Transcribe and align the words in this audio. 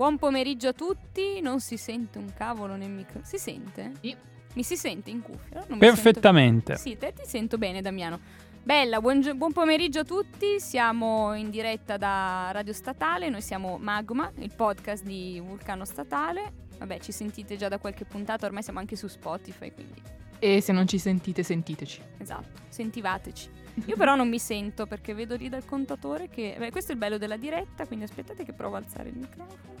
Buon 0.00 0.16
pomeriggio 0.16 0.68
a 0.68 0.72
tutti, 0.72 1.42
non 1.42 1.60
si 1.60 1.76
sente 1.76 2.16
un 2.16 2.32
cavolo 2.32 2.74
nel 2.74 2.88
micro. 2.88 3.20
Si 3.22 3.36
sente? 3.36 3.92
Sì. 4.00 4.16
Mi 4.54 4.62
si 4.62 4.74
sente 4.74 5.10
in 5.10 5.20
cuffia? 5.20 5.58
Non 5.68 5.76
mi 5.76 5.78
Perfettamente. 5.78 6.74
sento- 6.76 6.88
Sì, 6.88 6.96
te 6.96 7.12
ti 7.22 7.28
sento 7.28 7.58
bene 7.58 7.82
Damiano. 7.82 8.18
Bella, 8.62 8.98
buon, 9.02 9.20
gio- 9.20 9.34
buon 9.34 9.52
pomeriggio 9.52 9.98
a 9.98 10.04
tutti, 10.04 10.58
siamo 10.58 11.34
in 11.34 11.50
diretta 11.50 11.98
da 11.98 12.48
Radio 12.50 12.72
Statale, 12.72 13.28
noi 13.28 13.42
siamo 13.42 13.76
Magma, 13.76 14.32
il 14.38 14.54
podcast 14.56 15.04
di 15.04 15.38
Vulcano 15.44 15.84
Statale. 15.84 16.50
Vabbè, 16.78 16.98
ci 17.00 17.12
sentite 17.12 17.58
già 17.58 17.68
da 17.68 17.76
qualche 17.76 18.06
puntata, 18.06 18.46
ormai 18.46 18.62
siamo 18.62 18.78
anche 18.78 18.96
su 18.96 19.06
Spotify, 19.06 19.70
quindi 19.70 20.00
E 20.38 20.62
se 20.62 20.72
non 20.72 20.86
ci 20.88 20.96
sentite, 20.98 21.42
sentiteci. 21.42 22.00
esatto, 22.16 22.62
sentivateci. 22.70 23.50
Io 23.86 23.96
però 23.96 24.14
non 24.14 24.28
mi 24.28 24.38
sento 24.38 24.86
perché 24.86 25.14
vedo 25.14 25.36
lì 25.36 25.48
dal 25.48 25.64
contatore 25.64 26.28
che... 26.28 26.54
Beh, 26.58 26.70
questo 26.70 26.90
è 26.92 26.94
il 26.94 27.00
bello 27.00 27.18
della 27.18 27.36
diretta, 27.36 27.86
quindi 27.86 28.04
aspettate 28.04 28.44
che 28.44 28.52
provo 28.52 28.76
a 28.76 28.78
alzare 28.78 29.08
il 29.08 29.16
microfono. 29.16 29.78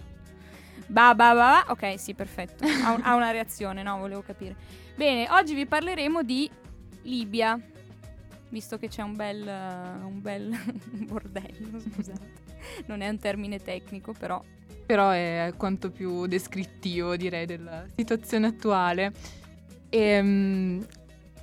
Ba 0.86 1.14
ba 1.14 1.34
ba 1.34 1.64
ba. 1.64 1.72
Ok, 1.72 1.98
sì, 2.00 2.14
perfetto. 2.14 2.64
Ha, 2.64 2.92
un- 2.92 3.02
ha 3.02 3.14
una 3.14 3.30
reazione, 3.30 3.82
no? 3.82 3.98
Volevo 3.98 4.22
capire. 4.22 4.56
Bene, 4.96 5.28
oggi 5.30 5.54
vi 5.54 5.66
parleremo 5.66 6.22
di 6.22 6.50
Libia. 7.02 7.58
Visto 8.48 8.76
che 8.78 8.88
c'è 8.88 9.02
un 9.02 9.14
bel, 9.14 9.46
eh, 9.46 10.04
un 10.04 10.20
bel 10.20 10.50
bordello, 11.06 11.78
scusate. 11.78 12.48
Non 12.86 13.00
è 13.02 13.08
un 13.08 13.18
termine 13.18 13.58
tecnico, 13.60 14.12
però. 14.12 14.42
Però 14.86 15.10
è 15.10 15.52
quanto 15.56 15.90
più 15.92 16.26
descrittivo, 16.26 17.14
direi, 17.16 17.46
della 17.46 17.84
situazione 17.94 18.48
attuale. 18.48 19.12
Ehm, 19.90 20.84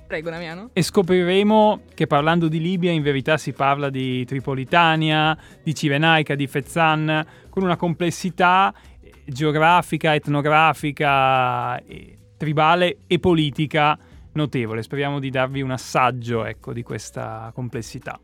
Prego, 0.08 0.30
Damiano. 0.30 0.70
E 0.72 0.80
scopriremo 0.80 1.82
che 1.92 2.06
parlando 2.06 2.48
di 2.48 2.60
Libia 2.60 2.90
in 2.90 3.02
verità 3.02 3.36
si 3.36 3.52
parla 3.52 3.90
di 3.90 4.24
Tripolitania, 4.24 5.36
di 5.62 5.74
Cirenaica, 5.74 6.34
di 6.34 6.46
Fezzan, 6.46 7.26
con 7.50 7.62
una 7.62 7.76
complessità 7.76 8.72
eh, 9.02 9.12
geografica, 9.26 10.14
etnografica, 10.14 11.78
eh, 11.84 12.16
tribale 12.38 13.00
e 13.06 13.18
politica 13.18 13.98
notevole. 14.32 14.82
Speriamo 14.82 15.18
di 15.18 15.28
darvi 15.28 15.60
un 15.60 15.72
assaggio 15.72 16.46
ecco, 16.46 16.72
di 16.72 16.82
questa 16.82 17.50
complessità. 17.52 18.18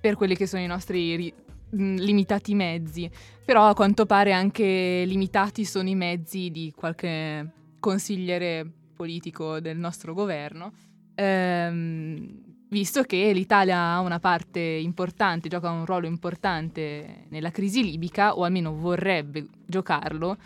Per 0.00 0.14
quelli 0.14 0.36
che 0.36 0.46
sono 0.46 0.62
i 0.62 0.68
nostri 0.68 1.16
ri- 1.16 1.34
limitati 1.70 2.54
mezzi. 2.54 3.10
Però 3.44 3.66
a 3.66 3.74
quanto 3.74 4.06
pare 4.06 4.32
anche 4.32 5.02
limitati 5.04 5.64
sono 5.64 5.88
i 5.88 5.96
mezzi 5.96 6.52
di 6.52 6.72
qualche 6.76 7.50
consigliere 7.80 8.74
politico 8.98 9.60
del 9.60 9.78
nostro 9.78 10.12
governo. 10.12 10.72
Ehm, 11.14 12.42
visto 12.68 13.02
che 13.04 13.30
l'Italia 13.32 13.78
ha 13.78 14.00
una 14.00 14.18
parte 14.18 14.58
importante, 14.58 15.48
gioca 15.48 15.70
un 15.70 15.86
ruolo 15.86 16.08
importante 16.08 17.26
nella 17.28 17.52
crisi 17.52 17.84
libica, 17.84 18.36
o 18.36 18.42
almeno 18.42 18.74
vorrebbe 18.74 19.46
giocarlo, 19.64 20.36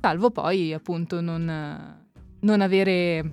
salvo 0.00 0.30
poi 0.30 0.74
appunto 0.74 1.22
non, 1.22 2.04
non 2.40 2.60
avere 2.60 3.32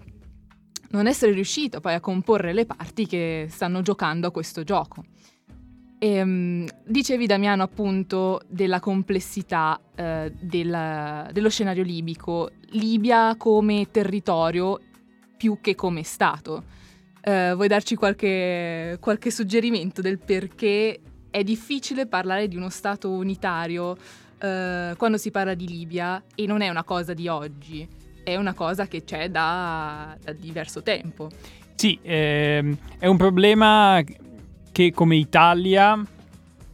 non 0.92 1.08
essere 1.08 1.32
riuscito 1.32 1.80
poi 1.80 1.94
a 1.94 2.02
comporre 2.02 2.54
le 2.54 2.66
parti 2.66 3.06
che 3.06 3.48
stanno 3.50 3.82
giocando 3.82 4.28
a 4.28 4.32
questo 4.32 4.64
gioco. 4.64 5.04
Ehm, 6.04 6.66
dicevi 6.84 7.28
Damiano 7.28 7.62
appunto 7.62 8.42
della 8.48 8.80
complessità 8.80 9.80
eh, 9.94 10.34
della- 10.40 11.30
dello 11.32 11.48
scenario 11.48 11.84
libico, 11.84 12.50
Libia 12.72 13.36
come 13.38 13.88
territorio 13.92 14.80
più 15.38 15.60
che 15.62 15.76
come 15.76 16.02
Stato. 16.02 16.64
Eh, 17.22 17.52
vuoi 17.54 17.68
darci 17.68 17.94
qualche, 17.94 18.98
qualche 19.00 19.30
suggerimento 19.30 20.02
del 20.02 20.18
perché 20.18 21.00
è 21.30 21.44
difficile 21.44 22.08
parlare 22.08 22.48
di 22.48 22.56
uno 22.56 22.70
Stato 22.70 23.12
unitario 23.12 23.96
eh, 24.40 24.96
quando 24.98 25.18
si 25.18 25.30
parla 25.30 25.54
di 25.54 25.68
Libia 25.68 26.24
e 26.34 26.48
non 26.48 26.62
è 26.62 26.70
una 26.70 26.84
cosa 26.84 27.14
di 27.14 27.28
oggi, 27.28 27.88
è 28.24 28.36
una 28.38 28.54
cosa 28.56 28.88
che 28.88 29.04
c'è 29.04 29.30
da, 29.30 30.18
da 30.20 30.32
diverso 30.32 30.82
tempo. 30.82 31.30
Sì, 31.76 32.00
ehm, 32.02 32.76
è 32.98 33.06
un 33.06 33.18
problema 33.18 34.04
che 34.72 34.92
come 34.92 35.16
Italia 35.16 36.02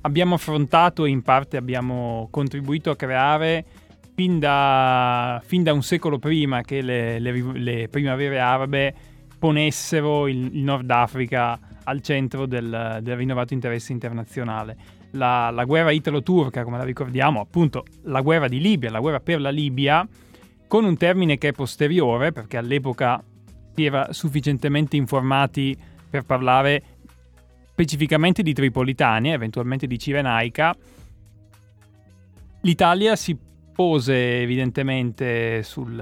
abbiamo 0.02 0.36
affrontato 0.36 1.06
e 1.06 1.10
in 1.10 1.22
parte 1.22 1.58
abbiamo 1.58 2.28
contribuito 2.32 2.92
a 2.92 2.96
creare 2.96 3.66
fin 4.16 4.40
da, 4.40 5.42
fin 5.46 5.64
da 5.64 5.74
un 5.74 5.84
secolo 5.84 6.18
prima 6.18 6.62
che 6.62 6.82
le, 6.82 7.20
le 7.20 7.32
le 7.54 7.88
primavere 7.88 8.40
arabe 8.40 8.96
ponessero 9.38 10.28
il, 10.28 10.56
il 10.56 10.64
Nord 10.64 10.90
Africa 10.90 11.60
al 11.84 12.02
centro 12.02 12.46
del, 12.46 13.00
del 13.02 13.16
rinnovato 13.16 13.54
interesse 13.54 13.92
internazionale. 13.92 14.78
La, 15.12 15.52
la 15.52 15.64
guerra 15.64 15.92
italo-turca, 15.92 16.64
come 16.64 16.78
la 16.78 16.84
ricordiamo, 16.84 17.40
appunto 17.40 17.86
la 18.04 18.22
guerra 18.22 18.48
di 18.48 18.60
Libia, 18.60 18.90
la 18.92 19.00
guerra 19.00 19.20
per 19.20 19.40
la 19.40 19.50
Libia, 19.50 20.06
con 20.68 20.84
un 20.84 20.98
termine 20.98 21.38
che 21.38 21.50
è 21.50 21.52
posteriore, 21.54 22.32
perché 22.32 22.58
all'epoca 22.58 23.24
si 23.74 23.86
era 23.86 24.12
sufficientemente 24.12 24.98
informati 24.98 25.78
per 26.10 26.24
parlare 26.24 26.97
specificamente 27.78 28.42
di 28.42 28.54
Tripolitania, 28.54 29.34
eventualmente 29.34 29.86
di 29.86 30.00
Cirenaica, 30.00 30.76
l'Italia 32.62 33.16
si 33.16 33.38
pose 33.72 34.42
evidentemente 34.42 35.62
sul 35.62 35.96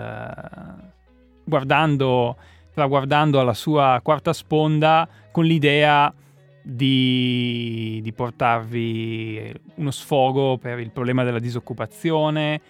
guardando 1.44 2.38
traguardando 2.74 3.42
alla 3.42 3.54
sua 3.54 4.00
quarta 4.02 4.32
sponda 4.32 5.08
con 5.32 5.44
l'idea 5.44 6.14
di, 6.62 8.00
di 8.02 8.14
portarvi 8.14 9.54
uno 9.76 9.92
sfogo 9.92 10.58
per 10.58 10.80
il 10.80 10.92
problema 10.92 11.24
della 11.26 11.40
disoccupazione, 11.40 12.62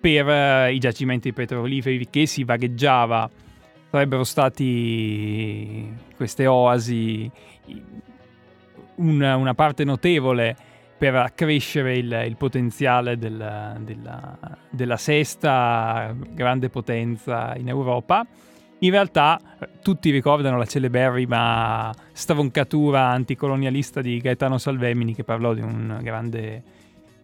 per 0.00 0.28
eh, 0.28 0.72
i 0.72 0.78
giacimenti 0.78 1.34
petroliferi 1.34 2.08
che 2.08 2.24
si 2.24 2.44
vagheggiava. 2.44 3.30
Sarebbero 3.90 4.24
stati 4.24 5.86
queste 6.16 6.46
oasi 6.46 7.30
una, 8.96 9.36
una 9.36 9.54
parte 9.54 9.84
notevole 9.84 10.56
per 10.96 11.16
accrescere 11.16 11.96
il, 11.96 12.24
il 12.26 12.36
potenziale 12.36 13.18
del- 13.18 13.76
della, 13.80 14.38
della 14.70 14.96
sesta 14.96 16.14
grande 16.16 16.68
potenza 16.68 17.54
in 17.56 17.68
Europa. 17.68 18.24
In 18.78 18.90
realtà 18.90 19.40
tutti 19.80 20.10
ricordano 20.10 20.58
la 20.58 20.64
celeberrima 20.64 21.92
stroncatura 22.12 23.08
anticolonialista 23.08 24.00
di 24.00 24.18
Gaetano 24.18 24.58
Salvemini 24.58 25.14
che 25.14 25.24
parlò 25.24 25.54
di 25.54 25.60
un 25.60 25.98
grande 26.02 26.62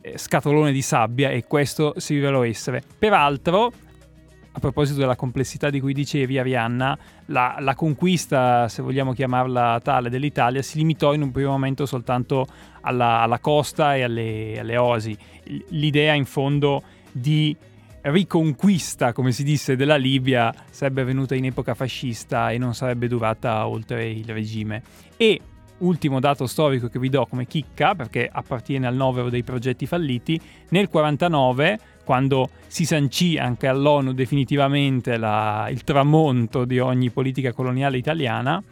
eh, 0.00 0.18
scatolone 0.18 0.72
di 0.72 0.82
sabbia 0.82 1.30
e 1.30 1.44
questo 1.44 1.94
si 1.98 2.14
rivelò 2.14 2.44
essere. 2.44 2.82
Peraltro, 2.98 3.72
a 4.58 4.60
proposito 4.60 4.98
della 4.98 5.16
complessità 5.16 5.70
di 5.70 5.80
cui 5.80 5.94
dicevi 5.94 6.38
Arianna, 6.38 6.98
la, 7.26 7.56
la 7.58 7.74
conquista, 7.74 8.68
se 8.68 8.82
vogliamo 8.82 9.12
chiamarla 9.12 9.80
tale, 9.82 10.10
dell'Italia 10.10 10.62
si 10.62 10.78
limitò 10.78 11.14
in 11.14 11.22
un 11.22 11.30
primo 11.30 11.50
momento 11.50 11.86
soltanto 11.86 12.46
alla, 12.82 13.20
alla 13.20 13.38
costa 13.38 13.96
e 13.96 14.02
alle, 14.02 14.58
alle 14.58 14.76
oasi. 14.76 15.16
L- 15.44 15.56
L'idea 15.70 16.14
in 16.14 16.26
fondo 16.26 16.82
di 17.10 17.56
riconquista, 18.02 19.12
come 19.12 19.32
si 19.32 19.44
disse, 19.44 19.76
della 19.76 19.96
Libia 19.96 20.52
sarebbe 20.70 21.04
venuta 21.04 21.34
in 21.34 21.46
epoca 21.46 21.74
fascista 21.74 22.50
e 22.50 22.58
non 22.58 22.74
sarebbe 22.74 23.08
durata 23.08 23.66
oltre 23.66 24.08
il 24.08 24.26
regime. 24.26 24.82
E 25.16 25.40
ultimo 25.78 26.18
dato 26.20 26.46
storico 26.46 26.88
che 26.88 26.98
vi 26.98 27.08
do 27.08 27.26
come 27.26 27.46
chicca, 27.46 27.94
perché 27.94 28.28
appartiene 28.30 28.86
al 28.86 28.94
novero 28.94 29.28
dei 29.28 29.42
progetti 29.42 29.86
falliti, 29.86 30.40
nel 30.70 30.88
49, 30.88 31.78
quando 32.08 32.48
si 32.68 32.86
sancì 32.86 33.36
anche 33.36 33.66
all'ONU 33.66 34.12
definitivamente 34.12 35.18
la- 35.18 35.68
il 35.70 35.84
tramonto 35.84 36.64
di 36.64 36.78
ogni 36.78 37.10
politica 37.10 37.52
coloniale 37.52 37.98
italiana, 37.98 38.62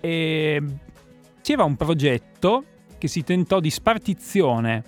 eh, 0.00 0.62
c'era 1.42 1.64
un 1.64 1.76
progetto 1.76 2.64
che 2.96 3.06
si 3.06 3.22
tentò 3.22 3.60
di 3.60 3.68
spartizione 3.68 4.82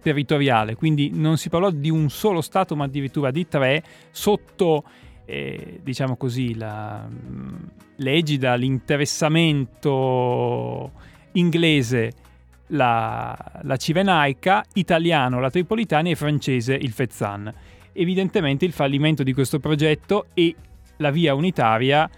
territoriale, 0.00 0.76
quindi 0.76 1.10
non 1.12 1.36
si 1.36 1.48
parlò 1.48 1.70
di 1.70 1.90
un 1.90 2.08
solo 2.10 2.40
Stato 2.40 2.76
ma 2.76 2.84
addirittura 2.84 3.32
di 3.32 3.48
tre 3.48 3.82
sotto, 4.12 4.84
eh, 5.24 5.80
diciamo 5.82 6.14
così, 6.14 6.54
la, 6.54 7.08
mm, 7.10 7.54
l'egida, 7.96 8.54
l'interessamento 8.54 10.92
inglese 11.32 12.12
la, 12.68 13.36
la 13.62 13.76
Cirenaica, 13.76 14.64
italiano 14.74 15.40
la 15.40 15.50
Tripolitania 15.50 16.12
e 16.12 16.16
francese 16.16 16.74
il 16.74 16.90
Fezzan. 16.90 17.52
Evidentemente 17.92 18.64
il 18.64 18.72
fallimento 18.72 19.22
di 19.22 19.32
questo 19.32 19.58
progetto 19.58 20.26
e 20.34 20.54
la 20.98 21.10
via 21.10 21.34
unitaria 21.34 22.08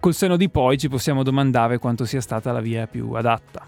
col 0.00 0.14
seno 0.14 0.36
di 0.36 0.50
poi 0.50 0.76
ci 0.76 0.90
possiamo 0.90 1.22
domandare 1.22 1.78
quanto 1.78 2.04
sia 2.04 2.20
stata 2.20 2.52
la 2.52 2.60
via 2.60 2.86
più 2.86 3.12
adatta. 3.12 3.66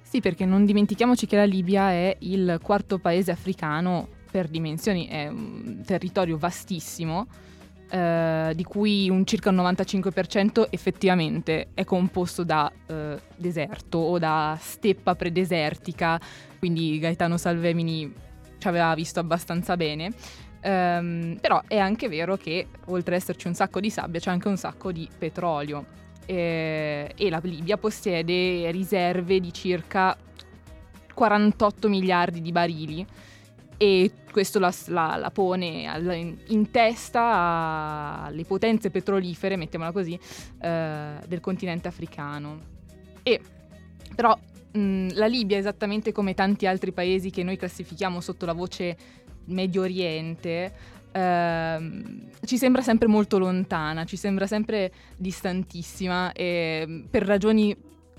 Sì, 0.00 0.20
perché 0.20 0.46
non 0.46 0.64
dimentichiamoci 0.64 1.26
che 1.26 1.36
la 1.36 1.44
Libia 1.44 1.90
è 1.90 2.16
il 2.20 2.58
quarto 2.62 2.98
paese 2.98 3.30
africano 3.30 4.08
per 4.30 4.48
dimensioni, 4.48 5.06
è 5.06 5.28
un 5.28 5.82
territorio 5.84 6.38
vastissimo, 6.38 7.26
eh, 7.90 8.52
di 8.54 8.64
cui 8.64 9.08
un 9.08 9.24
circa 9.24 9.50
un 9.50 9.56
95% 9.56 10.66
effettivamente 10.70 11.68
è 11.74 11.84
composto 11.84 12.44
da 12.44 12.70
eh, 12.86 13.18
deserto 13.36 13.98
o 13.98 14.18
da 14.18 14.56
steppa 14.60 15.14
predesertica, 15.14 16.20
quindi 16.58 16.98
Gaetano 16.98 17.36
Salvemini 17.36 18.12
ci 18.58 18.68
aveva 18.68 18.94
visto 18.94 19.20
abbastanza 19.20 19.76
bene. 19.76 20.12
Um, 20.60 21.38
però 21.40 21.62
è 21.68 21.78
anche 21.78 22.08
vero 22.08 22.36
che 22.36 22.66
oltre 22.86 23.14
ad 23.14 23.20
esserci 23.20 23.46
un 23.46 23.54
sacco 23.54 23.78
di 23.78 23.90
sabbia 23.90 24.18
c'è 24.18 24.30
anche 24.30 24.48
un 24.48 24.56
sacco 24.56 24.92
di 24.92 25.08
petrolio. 25.16 25.96
E, 26.26 27.12
e 27.16 27.30
la 27.30 27.40
Libia 27.42 27.78
possiede 27.78 28.70
riserve 28.70 29.40
di 29.40 29.52
circa 29.52 30.16
48 31.14 31.88
miliardi 31.88 32.42
di 32.42 32.52
barili 32.52 33.06
e 33.78 34.10
questo 34.30 34.58
la, 34.58 34.74
la, 34.86 35.16
la 35.16 35.30
pone 35.30 35.88
in, 36.14 36.36
in, 36.48 36.70
testa 36.70 38.24
alle 38.24 38.44
potenze 38.44 38.90
petrolifere, 38.90 39.56
mettiamola 39.56 39.92
così, 39.92 40.18
eh, 40.60 41.12
del 41.26 41.40
continente 41.40 41.86
africano. 41.86 42.60
E 43.22 43.40
però 44.14 44.36
mh, 44.72 45.14
la 45.14 45.26
Libia, 45.26 45.56
esattamente 45.56 46.10
come 46.10 46.34
tanti 46.34 46.66
altri 46.66 46.92
paesi 46.92 47.30
che 47.30 47.44
noi 47.44 47.56
classifichiamo 47.56 48.20
sotto 48.20 48.44
la 48.46 48.52
voce 48.52 48.96
Medio 49.46 49.82
Oriente, 49.82 50.72
eh, 51.12 51.78
ci 52.44 52.58
sembra 52.58 52.82
sempre 52.82 53.06
molto 53.06 53.38
lontana, 53.38 54.04
ci 54.04 54.16
sembra 54.16 54.48
sempre 54.48 54.92
distantissima 55.16 56.32
e, 56.32 57.04
per 57.08 57.24
ragioni 57.24 57.76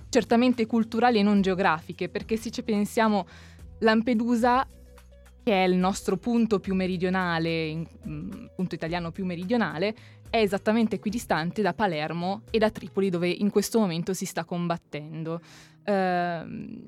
certamente 0.09 0.65
culturali 0.65 1.19
e 1.19 1.23
non 1.23 1.41
geografiche, 1.41 2.07
perché 2.07 2.38
se 2.38 2.50
ci 2.50 2.63
pensiamo 2.63 3.27
Lampedusa 3.79 4.67
che 5.50 5.63
è 5.63 5.68
il 5.68 5.78
nostro 5.78 6.16
punto 6.16 6.60
più 6.60 6.75
meridionale, 6.75 7.66
in, 7.66 7.88
mm, 8.07 8.46
punto 8.56 8.75
italiano 8.75 9.10
più 9.10 9.25
meridionale, 9.25 9.96
è 10.30 10.38
esattamente 10.38 10.98
equidistante 10.98 11.63
da 11.63 11.74
Palermo 11.74 12.44
e 12.51 12.60
da 12.60 12.69
Tripoli 12.69 13.10
dove 13.10 13.28
in 13.30 13.50
questo 13.50 13.80
momento 13.80 14.13
si 14.13 14.28
sta 14.28 14.46
combattendo. 14.46 15.42
Uh, 15.84 16.88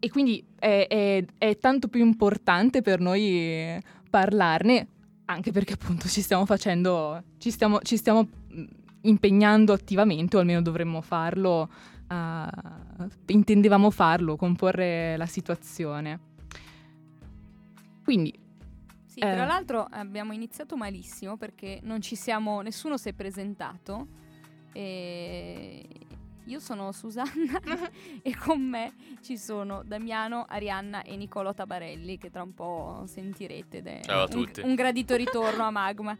e 0.00 0.10
quindi 0.10 0.44
è, 0.58 0.86
è, 0.88 1.24
è, 1.38 1.56
tanto 1.58 1.86
più 1.86 2.04
importante 2.04 2.82
per 2.82 2.98
noi 2.98 3.80
parlarne, 4.10 4.88
anche 5.26 5.52
perché 5.52 5.74
appunto 5.74 6.08
ci 6.08 6.20
stiamo 6.20 6.46
facendo, 6.46 7.22
ci 7.38 7.52
stiamo, 7.52 7.78
ci 7.82 7.96
stiamo 7.96 8.26
mm, 8.26 8.64
impegnando 9.02 9.72
attivamente, 9.72 10.36
o 10.36 10.40
almeno 10.40 10.62
dovremmo 10.62 11.00
farlo, 11.00 11.70
uh, 12.08 13.06
intendevamo 13.26 13.88
farlo, 13.90 14.34
comporre 14.34 15.16
la 15.16 15.26
situazione. 15.26 16.26
Quindi 18.08 18.32
sì, 19.04 19.18
eh. 19.18 19.34
tra 19.34 19.44
l'altro 19.44 19.86
abbiamo 19.90 20.32
iniziato 20.32 20.78
malissimo 20.78 21.36
perché 21.36 21.80
non 21.82 22.00
ci 22.00 22.16
siamo, 22.16 22.62
nessuno 22.62 22.96
si 22.96 23.10
è 23.10 23.12
presentato. 23.12 24.06
E 24.72 25.86
io 26.44 26.58
sono 26.58 26.90
Susanna 26.92 27.60
e 28.22 28.34
con 28.34 28.62
me 28.62 28.94
ci 29.20 29.36
sono 29.36 29.82
Damiano, 29.84 30.46
Arianna 30.48 31.02
e 31.02 31.16
Nicolo 31.16 31.52
Tabarelli 31.52 32.16
che 32.16 32.30
tra 32.30 32.42
un 32.42 32.54
po' 32.54 33.02
sentirete 33.04 34.00
Ciao 34.04 34.20
a 34.20 34.22
un, 34.22 34.30
tutti. 34.30 34.60
un 34.62 34.74
gradito 34.74 35.14
ritorno 35.14 35.64
a 35.64 35.70
Magma. 35.70 36.16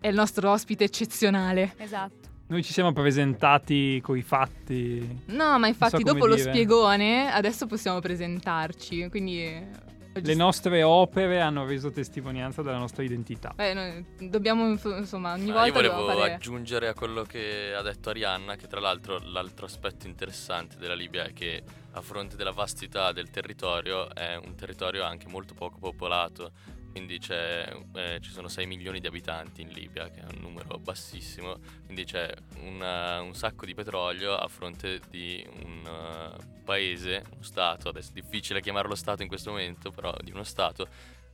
È 0.00 0.08
il 0.08 0.14
nostro 0.14 0.50
ospite 0.50 0.84
eccezionale. 0.84 1.74
Esatto. 1.76 2.28
Noi 2.46 2.62
ci 2.62 2.72
siamo 2.72 2.92
presentati 2.92 4.00
coi 4.02 4.22
fatti. 4.22 5.22
No, 5.26 5.58
ma 5.58 5.66
infatti 5.66 5.98
so 5.98 6.02
dopo 6.02 6.26
dire. 6.26 6.30
lo 6.30 6.36
spiegone 6.38 7.30
adesso 7.30 7.66
possiamo 7.66 8.00
presentarci, 8.00 9.06
quindi 9.10 9.86
le 10.22 10.34
nostre 10.34 10.82
opere 10.82 11.40
hanno 11.40 11.64
reso 11.66 11.90
testimonianza 11.90 12.62
della 12.62 12.78
nostra 12.78 13.02
identità. 13.02 13.52
Beh, 13.54 13.74
noi 13.74 14.04
dobbiamo, 14.30 14.66
insomma, 14.68 15.32
ogni 15.32 15.50
volta 15.50 15.66
io 15.66 15.72
volevo 15.72 16.06
fare... 16.06 16.34
aggiungere 16.34 16.88
a 16.88 16.94
quello 16.94 17.22
che 17.22 17.74
ha 17.74 17.82
detto 17.82 18.10
Arianna, 18.10 18.56
che 18.56 18.66
tra 18.66 18.80
l'altro 18.80 19.18
l'altro 19.24 19.66
aspetto 19.66 20.06
interessante 20.06 20.76
della 20.78 20.94
Libia 20.94 21.24
è 21.24 21.32
che 21.32 21.62
a 21.92 22.00
fronte 22.00 22.36
della 22.36 22.52
vastità 22.52 23.12
del 23.12 23.30
territorio 23.30 24.14
è 24.14 24.36
un 24.36 24.54
territorio 24.54 25.04
anche 25.04 25.26
molto 25.28 25.54
poco 25.54 25.78
popolato 25.78 26.52
quindi 26.90 27.20
eh, 27.28 28.18
ci 28.20 28.30
sono 28.30 28.48
6 28.48 28.66
milioni 28.66 29.00
di 29.00 29.06
abitanti 29.06 29.62
in 29.62 29.68
Libia, 29.68 30.08
che 30.10 30.20
è 30.20 30.24
un 30.24 30.40
numero 30.40 30.78
bassissimo, 30.78 31.58
quindi 31.84 32.04
c'è 32.04 32.32
una, 32.62 33.20
un 33.20 33.34
sacco 33.34 33.66
di 33.66 33.74
petrolio 33.74 34.34
a 34.34 34.48
fronte 34.48 35.00
di 35.10 35.46
un 35.64 35.84
uh, 35.84 36.62
paese, 36.64 37.24
uno 37.32 37.42
Stato, 37.42 37.88
adesso 37.88 38.10
è 38.10 38.20
difficile 38.20 38.60
chiamarlo 38.60 38.94
Stato 38.94 39.22
in 39.22 39.28
questo 39.28 39.50
momento, 39.50 39.90
però 39.90 40.14
di 40.22 40.30
uno 40.30 40.44
Stato 40.44 40.88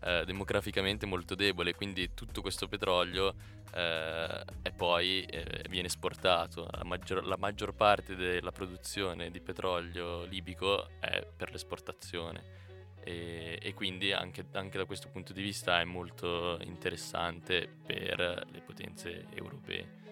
eh, 0.04 0.24
demograficamente 0.26 1.06
molto 1.06 1.34
debole, 1.34 1.74
quindi 1.74 2.12
tutto 2.12 2.42
questo 2.42 2.68
petrolio 2.68 3.34
eh, 3.72 4.44
e 4.62 4.70
poi 4.70 5.22
eh, 5.22 5.64
viene 5.70 5.86
esportato. 5.86 6.68
La 6.70 6.84
maggior, 6.84 7.24
la 7.24 7.38
maggior 7.38 7.74
parte 7.74 8.14
della 8.14 8.52
produzione 8.52 9.30
di 9.30 9.40
petrolio 9.40 10.24
libico 10.24 10.88
è 11.00 11.26
per 11.34 11.50
l'esportazione 11.50 12.63
e, 13.04 13.58
e 13.60 13.74
quindi 13.74 14.12
anche, 14.12 14.44
anche, 14.52 14.78
da 14.78 14.86
questo 14.86 15.08
punto 15.12 15.32
di 15.32 15.42
vista 15.42 15.80
è 15.80 15.84
molto 15.84 16.58
interessante 16.62 17.68
per 17.84 18.46
le 18.50 18.60
potenze 18.64 19.26
europee. 19.34 20.02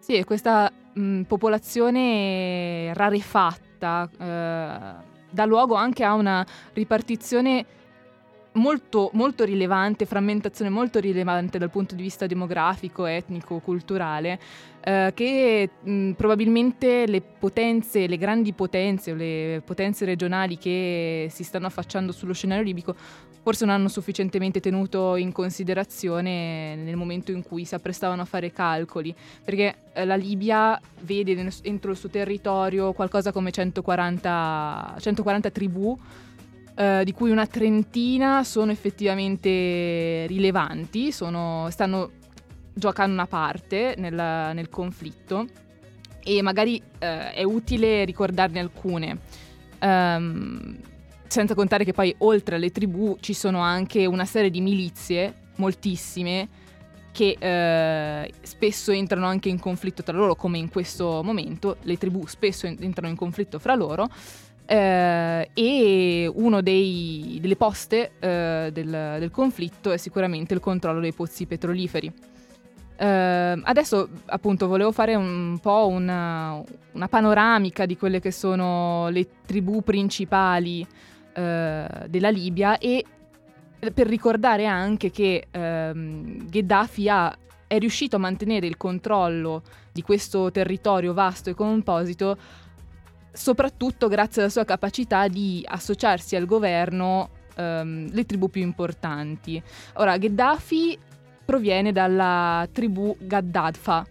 Sì, 0.00 0.22
questa 0.24 0.70
mh, 0.92 1.22
popolazione 1.22 2.92
rarefatta 2.92 4.10
eh, 4.10 5.04
dà 5.30 5.44
luogo 5.44 5.74
anche 5.74 6.02
a 6.02 6.14
una 6.14 6.44
ripartizione 6.72 7.64
molto, 8.54 9.10
molto 9.14 9.44
rilevante, 9.44 10.04
frammentazione 10.04 10.70
molto 10.70 10.98
rilevante 10.98 11.58
dal 11.58 11.70
punto 11.70 11.94
di 11.94 12.02
vista 12.02 12.26
demografico, 12.26 13.06
etnico, 13.06 13.60
culturale, 13.60 14.38
eh, 14.84 15.12
che 15.14 15.70
mh, 15.82 16.10
probabilmente 16.12 17.06
le 17.06 17.20
potenze, 17.20 18.06
le 18.06 18.16
grandi 18.16 18.52
potenze 18.52 19.12
o 19.12 19.14
le 19.14 19.62
potenze 19.64 20.04
regionali 20.04 20.58
che 20.58 21.28
si 21.30 21.44
stanno 21.44 21.66
affacciando 21.66 22.12
sullo 22.12 22.32
scenario 22.32 22.64
libico 22.64 22.94
forse 23.42 23.64
non 23.64 23.74
hanno 23.74 23.88
sufficientemente 23.88 24.60
tenuto 24.60 25.16
in 25.16 25.32
considerazione 25.32 26.76
nel 26.76 26.94
momento 26.94 27.32
in 27.32 27.42
cui 27.42 27.64
si 27.64 27.74
apprestavano 27.74 28.22
a 28.22 28.24
fare 28.24 28.52
calcoli, 28.52 29.14
perché 29.44 29.74
eh, 29.92 30.04
la 30.04 30.14
Libia 30.14 30.80
vede 31.00 31.50
entro 31.62 31.90
il 31.90 31.96
suo 31.96 32.08
territorio 32.08 32.92
qualcosa 32.92 33.32
come 33.32 33.50
140, 33.50 34.96
140 35.00 35.50
tribù 35.50 35.98
eh, 36.76 37.02
di 37.04 37.12
cui 37.12 37.30
una 37.30 37.46
trentina 37.46 38.44
sono 38.44 38.70
effettivamente 38.70 40.24
rilevanti, 40.28 41.10
sono, 41.10 41.66
stanno 41.70 42.20
giocando 42.72 43.12
una 43.12 43.26
parte 43.26 43.94
nel, 43.98 44.14
nel 44.14 44.68
conflitto 44.68 45.46
e 46.22 46.42
magari 46.42 46.80
eh, 46.98 47.32
è 47.32 47.42
utile 47.42 48.04
ricordarne 48.04 48.60
alcune. 48.60 49.18
Um, 49.80 50.78
senza 51.26 51.54
contare 51.54 51.84
che 51.84 51.92
poi 51.92 52.14
oltre 52.18 52.56
alle 52.56 52.70
tribù 52.70 53.16
ci 53.20 53.32
sono 53.32 53.60
anche 53.60 54.04
una 54.06 54.26
serie 54.26 54.50
di 54.50 54.60
milizie, 54.60 55.34
moltissime, 55.56 56.48
che 57.10 57.36
eh, 57.38 58.32
spesso 58.42 58.90
entrano 58.90 59.26
anche 59.26 59.48
in 59.48 59.58
conflitto 59.58 60.02
tra 60.02 60.16
loro, 60.16 60.34
come 60.34 60.58
in 60.58 60.68
questo 60.68 61.22
momento, 61.22 61.76
le 61.82 61.96
tribù 61.96 62.26
spesso 62.26 62.66
entrano 62.66 63.08
in 63.08 63.16
conflitto 63.16 63.58
fra 63.58 63.74
loro 63.74 64.08
eh, 64.66 65.50
e 65.52 66.30
una 66.32 66.60
delle 66.60 67.56
poste 67.56 68.12
eh, 68.18 68.70
del, 68.72 69.16
del, 69.18 69.30
conflitto 69.30 69.90
è 69.90 69.96
sicuramente 69.96 70.54
il 70.54 70.60
controllo 70.60 71.00
dei 71.00 71.12
pozzi 71.12 71.46
petroliferi. 71.46 72.12
Eh, 72.96 73.60
adesso 73.64 74.08
appunto 74.26 74.66
volevo 74.68 74.92
fare 74.92 75.14
un 75.14 75.58
po' 75.60 75.88
una, 75.88 76.62
una, 76.92 77.08
panoramica 77.08 77.86
di 77.86 77.96
quelle 77.96 78.20
che 78.20 78.30
sono 78.30 79.08
le 79.08 79.26
tribù 79.44 79.82
principali 79.82 80.86
eh, 81.32 81.86
della 82.06 82.28
Libia 82.28 82.78
e 82.78 83.04
per 83.92 84.06
ricordare 84.06 84.66
anche 84.66 85.10
che 85.10 85.48
ehm, 85.50 86.48
Gheddafi 86.48 87.08
ha, 87.08 87.36
è 87.66 87.78
riuscito 87.78 88.16
a 88.16 88.20
mantenere 88.20 88.66
il 88.66 88.76
controllo 88.76 89.62
di 89.90 90.02
questo 90.02 90.52
territorio 90.52 91.12
vasto 91.12 91.50
e 91.50 91.54
composito 91.54 92.36
soprattutto 93.32 94.08
grazie 94.08 94.42
alla 94.42 94.50
sua 94.50 94.64
capacità 94.64 95.26
di 95.26 95.64
associarsi 95.66 96.36
al 96.36 96.44
governo 96.44 97.30
ehm, 97.56 98.12
le 98.12 98.26
tribù 98.26 98.48
più 98.48 98.62
importanti. 98.62 99.60
Ora, 99.94 100.16
Gheddafi 100.16 100.98
proviene 101.52 101.92
dalla 101.92 102.66
tribù 102.72 103.14
Gaddadfa, 103.20 104.06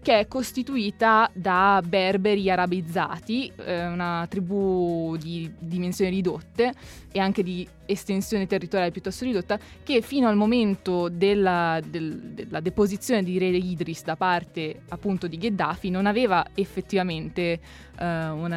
che 0.00 0.18
è 0.20 0.26
costituita 0.28 1.30
da 1.34 1.82
berberi 1.86 2.50
arabizzati, 2.50 3.52
eh, 3.54 3.86
una 3.86 4.24
tribù 4.30 5.14
di 5.18 5.52
dimensioni 5.58 6.10
ridotte 6.10 6.72
e 7.12 7.18
anche 7.18 7.42
di 7.42 7.68
estensione 7.84 8.46
territoriale 8.46 8.92
piuttosto 8.92 9.26
ridotta, 9.26 9.58
che 9.82 10.00
fino 10.00 10.26
al 10.26 10.36
momento 10.36 11.10
della, 11.10 11.80
del, 11.86 12.18
della 12.32 12.60
deposizione 12.60 13.22
di 13.22 13.36
Re 13.36 13.48
Idris 13.48 14.02
da 14.02 14.16
parte 14.16 14.80
appunto 14.88 15.26
di 15.26 15.36
Gheddafi 15.36 15.90
non 15.90 16.06
aveva 16.06 16.46
effettivamente 16.54 17.42
eh, 17.42 17.60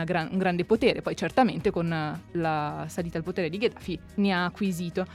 gran, 0.05 0.29
un 0.31 0.37
grande 0.37 0.63
potere, 0.63 1.01
poi 1.01 1.17
certamente 1.17 1.71
con 1.71 1.89
la 2.31 2.85
salita 2.87 3.17
al 3.17 3.23
potere 3.25 3.49
di 3.49 3.57
Gheddafi 3.57 3.99
ne 4.15 4.31
ha 4.31 4.45
acquisito. 4.45 5.05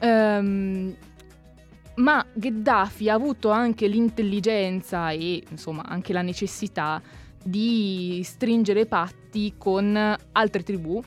Um, 0.00 0.96
ma 1.96 2.24
Gheddafi 2.32 3.08
ha 3.08 3.14
avuto 3.14 3.50
anche 3.50 3.86
l'intelligenza 3.86 5.10
e 5.10 5.42
insomma 5.50 5.84
anche 5.84 6.12
la 6.12 6.22
necessità 6.22 7.02
di 7.42 8.22
stringere 8.24 8.86
patti 8.86 9.54
con 9.58 9.96
altre 10.32 10.62
tribù, 10.62 11.02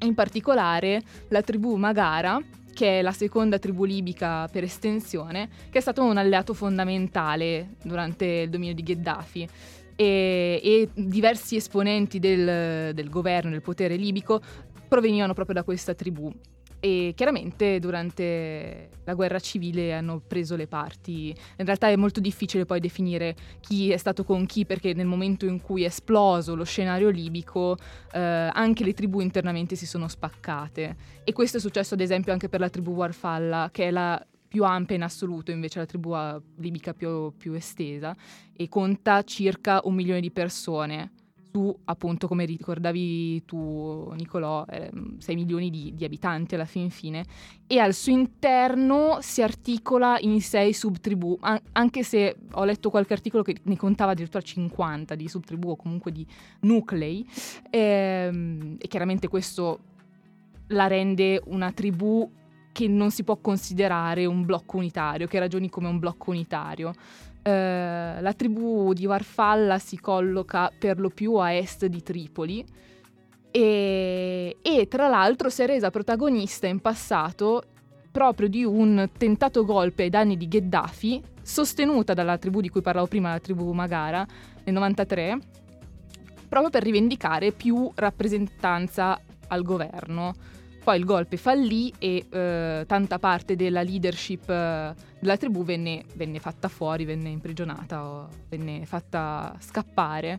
in 0.00 0.14
particolare 0.14 1.02
la 1.28 1.42
tribù 1.42 1.76
Magara, 1.76 2.40
che 2.72 3.00
è 3.00 3.02
la 3.02 3.12
seconda 3.12 3.58
tribù 3.58 3.84
libica 3.84 4.48
per 4.48 4.64
estensione, 4.64 5.48
che 5.70 5.78
è 5.78 5.80
stato 5.82 6.02
un 6.02 6.16
alleato 6.16 6.54
fondamentale 6.54 7.74
durante 7.82 8.24
il 8.24 8.50
dominio 8.50 8.74
di 8.74 8.82
Gheddafi. 8.82 9.48
E, 9.96 10.60
e 10.64 10.88
diversi 10.94 11.56
esponenti 11.56 12.18
del, 12.18 12.94
del 12.94 13.10
governo, 13.10 13.50
del 13.50 13.60
potere 13.60 13.96
libico, 13.96 14.40
provenivano 14.88 15.34
proprio 15.34 15.56
da 15.56 15.62
questa 15.62 15.94
tribù 15.94 16.32
e 16.80 17.12
chiaramente 17.14 17.78
durante 17.78 18.88
la 19.04 19.14
guerra 19.14 19.38
civile 19.38 19.92
hanno 19.92 20.20
preso 20.26 20.56
le 20.56 20.66
parti. 20.66 21.28
In 21.58 21.64
realtà 21.64 21.88
è 21.88 21.96
molto 21.96 22.20
difficile 22.20 22.64
poi 22.64 22.80
definire 22.80 23.36
chi 23.60 23.90
è 23.90 23.96
stato 23.98 24.24
con 24.24 24.46
chi 24.46 24.64
perché 24.64 24.94
nel 24.94 25.06
momento 25.06 25.44
in 25.46 25.60
cui 25.60 25.82
è 25.82 25.86
esploso 25.86 26.54
lo 26.54 26.64
scenario 26.64 27.10
libico 27.10 27.76
eh, 28.12 28.18
anche 28.18 28.84
le 28.84 28.94
tribù 28.94 29.20
internamente 29.20 29.76
si 29.76 29.86
sono 29.86 30.08
spaccate 30.08 30.96
e 31.22 31.32
questo 31.32 31.58
è 31.58 31.60
successo 31.60 31.94
ad 31.94 32.00
esempio 32.00 32.32
anche 32.32 32.48
per 32.48 32.60
la 32.60 32.70
tribù 32.70 32.92
Warfalla 32.92 33.68
che 33.72 33.88
è 33.88 33.90
la 33.90 34.24
più 34.50 34.64
ampia 34.64 34.96
in 34.96 35.04
assoluto, 35.04 35.52
invece 35.52 35.78
la 35.78 35.86
tribù 35.86 36.12
libica 36.56 36.92
più, 36.92 37.32
più 37.36 37.52
estesa 37.52 38.16
e 38.52 38.68
conta 38.68 39.22
circa 39.22 39.80
un 39.84 39.94
milione 39.94 40.20
di 40.20 40.32
persone 40.32 41.12
su, 41.50 41.76
appunto, 41.84 42.28
come 42.28 42.44
ricordavi 42.44 43.44
tu, 43.44 44.12
Nicolò, 44.14 44.64
eh, 44.68 44.90
6 45.18 45.34
milioni 45.34 45.70
di, 45.70 45.92
di, 45.94 46.04
abitanti 46.04 46.54
alla 46.54 46.64
fin 46.64 46.90
fine, 46.90 47.24
e 47.66 47.78
al 47.78 47.92
suo 47.94 48.12
interno 48.12 49.18
si 49.20 49.42
articola 49.42 50.18
in 50.20 50.40
6 50.40 50.72
subtribù, 50.72 51.36
an- 51.40 51.60
anche 51.72 52.02
se 52.02 52.36
ho 52.52 52.64
letto 52.64 52.90
qualche 52.90 53.12
articolo 53.12 53.42
che 53.42 53.56
ne 53.62 53.76
contava 53.76 54.12
addirittura 54.12 54.42
50 54.42 55.14
di 55.14 55.28
subtribù 55.28 55.70
o 55.70 55.76
comunque 55.76 56.12
di 56.12 56.26
nuclei, 56.60 57.26
ehm, 57.70 58.76
e 58.78 58.88
chiaramente 58.88 59.28
questo 59.28 59.80
la 60.68 60.86
rende 60.86 61.42
una 61.46 61.72
tribù 61.72 62.30
che 62.72 62.86
non 62.86 63.10
si 63.10 63.24
può 63.24 63.36
considerare 63.36 64.26
un 64.26 64.44
blocco 64.44 64.76
unitario, 64.76 65.26
che 65.26 65.38
ragioni 65.38 65.68
come 65.68 65.88
un 65.88 65.98
blocco 65.98 66.30
unitario. 66.30 66.92
Eh, 67.42 68.20
la 68.20 68.32
tribù 68.34 68.92
di 68.92 69.06
Warfalla 69.06 69.78
si 69.78 69.98
colloca 69.98 70.70
per 70.78 71.00
lo 71.00 71.08
più 71.08 71.34
a 71.34 71.52
est 71.52 71.86
di 71.86 72.02
Tripoli 72.02 72.62
e, 73.50 74.56
e 74.60 74.88
tra 74.88 75.08
l'altro 75.08 75.48
si 75.48 75.62
è 75.62 75.66
resa 75.66 75.90
protagonista 75.90 76.66
in 76.66 76.80
passato 76.80 77.62
proprio 78.10 78.48
di 78.48 78.64
un 78.64 79.08
tentato 79.16 79.64
golpe 79.64 80.02
ai 80.02 80.10
danni 80.10 80.36
di 80.36 80.48
Gheddafi, 80.48 81.22
sostenuta 81.42 82.12
dalla 82.12 82.38
tribù 82.38 82.60
di 82.60 82.68
cui 82.68 82.80
parlavo 82.82 83.06
prima, 83.06 83.30
la 83.30 83.38
tribù 83.38 83.70
Magara, 83.72 84.26
nel 84.64 84.74
93, 84.74 85.38
proprio 86.48 86.70
per 86.70 86.82
rivendicare 86.82 87.52
più 87.52 87.90
rappresentanza 87.94 89.18
al 89.48 89.62
governo. 89.62 90.34
Poi 90.82 90.98
il 90.98 91.04
golpe 91.04 91.36
fallì 91.36 91.92
e 91.98 92.26
eh, 92.30 92.84
tanta 92.86 93.18
parte 93.18 93.54
della 93.54 93.82
leadership 93.82 94.48
eh, 94.48 94.94
della 95.18 95.36
tribù 95.36 95.62
venne, 95.62 96.04
venne, 96.14 96.38
fatta 96.38 96.68
fuori, 96.68 97.04
venne 97.04 97.28
imprigionata 97.28 98.04
o 98.04 98.28
venne 98.48 98.86
fatta 98.86 99.54
scappare. 99.60 100.38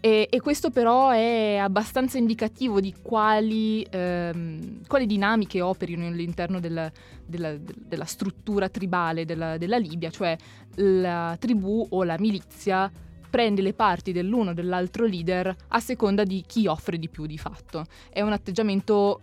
E, 0.00 0.28
e 0.30 0.40
questo 0.40 0.70
però 0.70 1.10
è 1.10 1.56
abbastanza 1.56 2.18
indicativo 2.18 2.80
di 2.80 2.94
quali, 3.02 3.84
ehm, 3.90 4.86
quali 4.86 5.06
dinamiche 5.06 5.60
operino 5.60 6.06
all'interno 6.06 6.60
del, 6.60 6.92
della, 7.26 7.56
della, 7.56 8.04
struttura 8.04 8.68
tribale 8.68 9.24
della, 9.24 9.56
della 9.56 9.76
Libia, 9.76 10.10
cioè 10.10 10.36
la 10.76 11.36
tribù 11.40 11.84
o 11.90 12.04
la 12.04 12.16
milizia 12.18 12.88
prende 13.28 13.60
le 13.60 13.74
parti 13.74 14.12
dell'uno 14.12 14.50
o 14.50 14.54
dell'altro 14.54 15.04
leader 15.04 15.54
a 15.68 15.80
seconda 15.80 16.22
di 16.22 16.44
chi 16.46 16.66
offre 16.66 16.96
di 16.96 17.08
più 17.08 17.26
di 17.26 17.36
fatto. 17.36 17.84
È 18.08 18.20
un 18.20 18.32
atteggiamento 18.32 19.22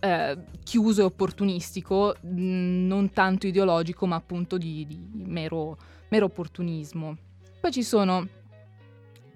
eh, 0.00 0.38
chiuso 0.64 1.02
e 1.02 1.04
opportunistico, 1.04 2.16
mh, 2.20 2.28
mm, 2.28 2.86
non 2.86 3.10
tanto 3.10 3.46
ideologico, 3.46 4.06
ma 4.06 4.16
appunto 4.16 4.58
di, 4.58 4.86
di 4.86 4.98
mero, 5.12 5.76
mero, 6.08 6.26
opportunismo. 6.26 7.16
Poi 7.60 7.70
ci 7.70 7.82
sono 7.82 8.26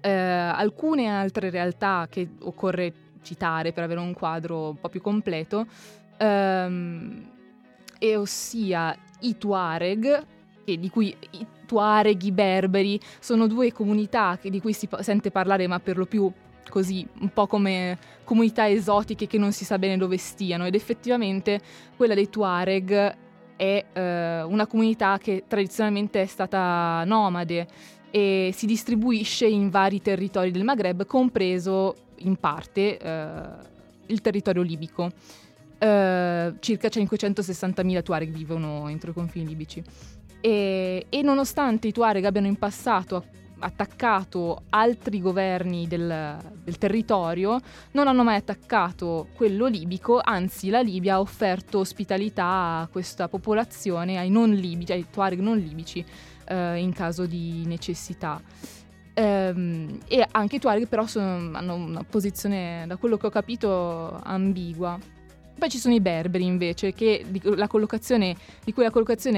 eh, 0.01 0.11
alcune 0.11 1.07
altre 1.07 1.49
realtà 1.49 2.07
che 2.09 2.27
occorre 2.41 2.93
citare 3.21 3.73
per 3.73 3.83
avere 3.83 3.99
un 3.99 4.13
quadro 4.13 4.69
un 4.69 4.79
po' 4.79 4.89
più 4.89 5.01
completo, 5.01 5.65
ehm, 6.17 7.31
e 7.97 8.15
ossia 8.15 8.95
i 9.21 9.37
Tuareg, 9.37 10.25
di 10.63 10.89
cui 10.89 11.15
i 11.31 11.45
Tuareg, 11.65 12.21
i 12.23 12.31
Berberi, 12.31 12.99
sono 13.19 13.47
due 13.47 13.71
comunità 13.71 14.37
di 14.41 14.59
cui 14.59 14.73
si 14.73 14.87
sente 14.99 15.31
parlare 15.31 15.67
ma 15.67 15.79
per 15.79 15.97
lo 15.97 16.05
più 16.05 16.31
così, 16.69 17.07
un 17.19 17.29
po' 17.29 17.47
come 17.47 17.97
comunità 18.23 18.67
esotiche 18.67 19.27
che 19.27 19.37
non 19.37 19.51
si 19.51 19.65
sa 19.65 19.77
bene 19.77 19.97
dove 19.97 20.17
stiano 20.17 20.65
ed 20.65 20.75
effettivamente 20.75 21.59
quella 21.95 22.13
dei 22.13 22.29
Tuareg 22.29 23.15
è 23.55 23.85
eh, 23.93 24.41
una 24.43 24.67
comunità 24.67 25.17
che 25.17 25.43
tradizionalmente 25.47 26.21
è 26.21 26.25
stata 26.25 27.03
nomade 27.05 27.67
e 28.11 28.51
si 28.53 28.65
distribuisce 28.65 29.45
in 29.45 29.69
vari 29.69 30.01
territori 30.01 30.51
del 30.51 30.63
Maghreb, 30.63 31.05
compreso 31.05 31.95
in 32.19 32.37
parte 32.37 32.97
eh, 32.97 33.41
il 34.07 34.21
territorio 34.21 34.61
libico. 34.61 35.11
Eh, 35.77 36.53
circa 36.59 36.87
560.000 36.87 38.03
Tuareg 38.03 38.31
vivono 38.31 38.87
entro 38.87 39.11
i 39.11 39.13
confini 39.13 39.47
libici. 39.47 39.83
E, 40.39 41.05
e 41.09 41.21
nonostante 41.21 41.87
i 41.87 41.91
Tuareg 41.91 42.23
abbiano 42.23 42.47
in 42.47 42.55
passato 42.55 43.25
attaccato 43.59 44.63
altri 44.69 45.21
governi 45.21 45.87
del, 45.87 46.37
del, 46.63 46.77
territorio, 46.77 47.59
non 47.91 48.07
hanno 48.07 48.23
mai 48.23 48.37
attaccato 48.37 49.27
quello 49.35 49.67
libico, 49.67 50.19
anzi 50.23 50.69
la 50.69 50.81
Libia 50.81 51.15
ha 51.15 51.19
offerto 51.19 51.79
ospitalità 51.79 52.79
a 52.79 52.87
questa 52.91 53.27
popolazione, 53.27 54.17
ai 54.17 54.29
non 54.29 54.51
libici, 54.51 54.91
ai 54.91 55.05
Tuareg 55.09 55.39
non 55.39 55.57
libici, 55.57 56.03
eh, 56.47 56.77
in 56.77 56.93
caso 56.93 57.25
di 57.25 57.63
necessità. 57.65 58.41
Ehm, 59.13 59.99
e 60.07 60.27
anche 60.31 60.57
i 60.57 60.59
Tuareg 60.59 60.87
però 60.87 61.05
sono, 61.05 61.57
hanno 61.57 61.75
una 61.75 62.03
posizione, 62.03 62.83
da 62.87 62.97
quello 62.97 63.17
che 63.17 63.27
ho 63.27 63.31
capito, 63.31 64.19
ambigua. 64.23 64.99
Poi 65.57 65.69
ci 65.69 65.77
sono 65.77 65.93
i 65.93 66.01
berberi 66.01 66.43
invece, 66.45 66.91
di 66.91 67.39
cui 67.41 67.55
la 67.55 67.67
collocazione 67.69 68.35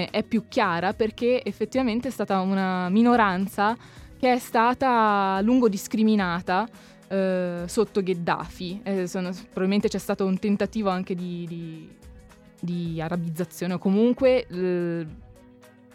è 0.09 0.24
più 0.24 0.45
chiara 0.47 0.93
perché 0.93 1.43
effettivamente 1.43 2.07
è 2.07 2.12
stata 2.12 2.39
una 2.39 2.89
minoranza 2.89 3.77
che 4.17 4.33
è 4.33 4.39
stata 4.39 5.36
a 5.36 5.41
lungo 5.41 5.69
discriminata 5.69 6.67
eh, 7.07 7.63
sotto 7.65 8.01
Gheddafi. 8.01 8.81
Eh, 8.83 9.07
sono, 9.07 9.31
probabilmente 9.31 9.88
c'è 9.88 9.97
stato 9.97 10.25
un 10.25 10.38
tentativo 10.39 10.89
anche 10.89 11.15
di, 11.15 11.45
di, 11.47 11.89
di 12.59 13.01
arabizzazione 13.01 13.74
o 13.74 13.77
comunque 13.77 14.45
l, 14.50 15.05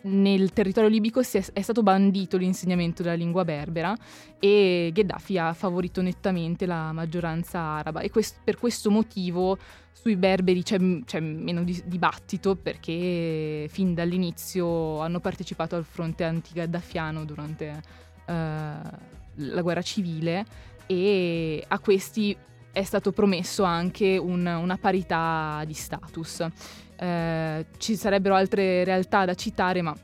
nel 0.02 0.52
territorio 0.52 0.88
libico 0.88 1.20
è, 1.20 1.44
è, 1.52 1.62
stato 1.62 1.82
bandito 1.82 2.36
l'insegnamento 2.36 3.02
della 3.02 3.14
lingua 3.14 3.44
berbera 3.44 3.96
e 4.38 4.90
Gheddafi 4.92 5.38
ha 5.38 5.52
favorito 5.52 6.02
nettamente 6.02 6.66
la 6.66 6.92
maggioranza 6.92 7.60
araba 7.60 8.00
e 8.00 8.10
quest, 8.10 8.38
per 8.42 8.58
questo 8.58 8.90
motivo 8.90 9.58
sui 9.92 10.16
berberi 10.16 10.62
c'è, 10.62 10.78
c'è 11.04 11.20
meno 11.20 11.62
di, 11.62 11.80
dibattito 11.84 12.56
perché 12.56 13.68
fin 13.70 13.94
dall'inizio 13.94 15.00
hanno 15.00 15.20
partecipato 15.20 15.76
al 15.76 15.84
fronte 15.84 16.24
anti-gaddafiano 16.24 17.24
durante 17.24 17.66
eh, 17.66 17.80
la 18.26 19.62
guerra 19.62 19.82
civile 19.82 20.44
e 20.86 21.64
a 21.66 21.78
questi 21.78 22.36
è 22.72 22.82
stato 22.82 23.12
promesso 23.12 23.64
anche 23.64 24.16
un, 24.16 24.46
una 24.46 24.76
parità 24.78 25.62
di 25.66 25.74
status. 25.74 26.46
Eh, 26.96 27.66
ci 27.78 27.96
sarebbero 27.96 28.34
altre 28.34 28.84
realtà 28.84 29.24
da 29.24 29.34
citare, 29.34 29.82
ma 29.82 29.94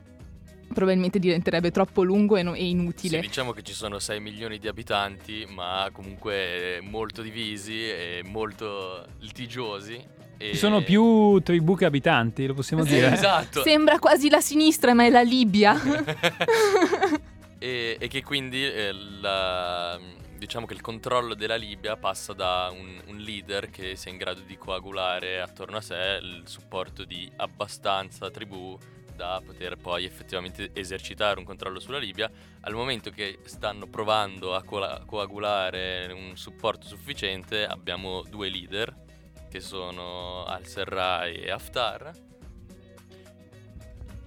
probabilmente 0.72 1.18
diventerebbe 1.18 1.70
troppo 1.70 2.02
lungo 2.02 2.36
e, 2.36 2.42
no, 2.42 2.52
e, 2.54 2.66
inutile. 2.66 3.20
Sì, 3.20 3.26
diciamo 3.26 3.52
che 3.52 3.62
ci 3.62 3.72
sono 3.72 3.98
6 3.98 4.20
milioni 4.20 4.58
di 4.58 4.68
abitanti, 4.68 5.46
ma 5.48 5.88
comunque 5.92 6.80
molto 6.82 7.22
divisi 7.22 7.88
e 7.88 8.22
molto 8.24 9.06
litigiosi. 9.20 10.16
E... 10.36 10.52
Ci 10.52 10.56
sono 10.56 10.82
più 10.82 11.40
tribù 11.40 11.74
che 11.74 11.86
abitanti, 11.86 12.46
lo 12.46 12.54
possiamo 12.54 12.84
dire. 12.84 13.12
esatto. 13.12 13.62
Sembra 13.62 13.98
quasi 13.98 14.28
la 14.28 14.40
sinistra, 14.40 14.92
ma 14.92 15.04
è 15.04 15.10
la 15.10 15.22
Libia. 15.22 15.74
e, 17.58 17.96
e 17.98 18.08
che 18.08 18.22
quindi 18.22 18.64
eh, 18.64 18.92
la, 18.92 19.98
diciamo 20.36 20.66
che 20.66 20.74
il 20.74 20.80
controllo 20.80 21.34
della 21.34 21.56
Libia 21.56 21.96
passa 21.96 22.32
da 22.32 22.70
un, 22.72 23.00
un, 23.06 23.16
leader 23.18 23.70
che 23.70 23.96
sia 23.96 24.10
in 24.10 24.16
grado 24.16 24.40
di 24.40 24.56
coagulare 24.56 25.40
attorno 25.40 25.78
a 25.78 25.80
sé 25.80 26.20
il 26.22 26.42
supporto 26.46 27.04
di 27.04 27.30
abbastanza 27.36 28.30
tribù 28.30 28.78
da 29.14 29.42
poter 29.44 29.76
poi 29.76 30.04
effettivamente 30.04 30.70
esercitare 30.74 31.40
un 31.40 31.44
controllo 31.44 31.80
sulla 31.80 31.98
Libia. 31.98 32.30
Al 32.60 32.74
momento 32.74 33.10
che 33.10 33.40
stanno 33.44 33.88
provando 33.88 34.54
a 34.54 34.62
co- 34.62 35.02
coagulare 35.06 36.12
un 36.12 36.36
supporto 36.36 36.86
sufficiente 36.86 37.66
abbiamo 37.66 38.22
due 38.22 38.48
leader 38.48 38.94
che 39.48 39.60
sono 39.60 40.44
Al-Serraj 40.44 41.34
e 41.36 41.50
Haftar 41.50 42.26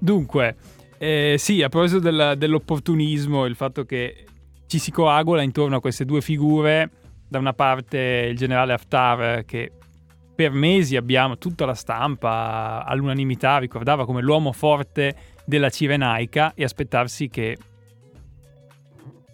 Dunque, 0.03 0.55
eh, 1.03 1.35
sì, 1.39 1.63
a 1.63 1.69
proposito 1.69 1.99
del- 1.99 2.35
dell'opportunismo, 2.37 3.45
il 3.47 3.55
fatto 3.55 3.85
che 3.85 4.23
ci 4.67 4.77
si 4.77 4.91
coagula 4.91 5.41
intorno 5.41 5.77
a 5.77 5.81
queste 5.81 6.05
due 6.05 6.21
figure, 6.21 6.91
da 7.27 7.39
una 7.39 7.53
parte 7.53 8.27
il 8.29 8.37
generale 8.37 8.73
Haftar 8.73 9.43
che 9.43 9.71
per 10.35 10.51
mesi 10.51 10.95
abbiamo 10.95 11.39
tutta 11.39 11.65
la 11.65 11.73
stampa 11.73 12.83
all'unanimità 12.85 13.57
ricordava 13.57 14.05
come 14.05 14.21
l'uomo 14.21 14.51
forte 14.51 15.15
della 15.43 15.71
Cirenaica 15.71 16.53
e 16.53 16.63
aspettarsi 16.63 17.29
che 17.29 17.57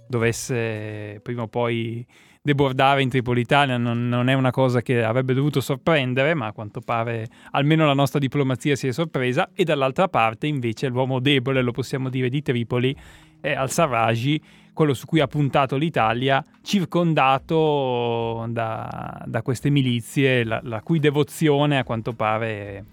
dovesse 0.08 1.20
prima 1.22 1.42
o 1.42 1.48
poi 1.48 2.06
debordare 2.48 3.02
in 3.02 3.10
Tripolitania 3.10 3.76
non, 3.76 4.08
non 4.08 4.30
è 4.30 4.34
una 4.34 4.52
cosa 4.52 4.82
che 4.82 5.04
avrebbe 5.04 5.34
dovuto 5.34 5.60
sorprendere, 5.60 6.34
ma 6.34 6.46
a 6.46 6.54
quanto 6.54 6.80
pare 6.80 7.28
almeno 7.52 7.86
la 7.86 7.94
nostra 7.94 8.20
diplomazia 8.20 8.74
si 8.78 8.88
è 8.88 8.94
sorpresa, 8.94 9.50
e 9.54 9.66
dall'altra 9.66 10.08
parte 10.08 10.48
invece 10.48 10.88
l'uomo 10.88 11.20
debole, 11.20 11.62
lo 11.62 11.74
possiamo 11.74 12.08
dire, 12.08 12.30
di 12.30 12.42
Tripoli 12.42 12.96
è 13.42 13.52
al-Sarraj, 13.52 14.36
quello 14.72 14.94
su 14.94 15.06
cui 15.06 15.20
ha 15.20 15.28
puntato 15.28 15.76
l'Italia, 15.76 16.42
circondato 16.62 18.46
da, 18.48 19.22
da 19.26 19.42
queste 19.42 19.70
milizie, 19.70 20.46
la, 20.46 20.62
la 20.64 20.82
cui 20.82 21.00
devozione 21.00 21.78
a 21.78 21.84
quanto 21.84 22.14
pare 22.14 22.48
è 22.48 22.84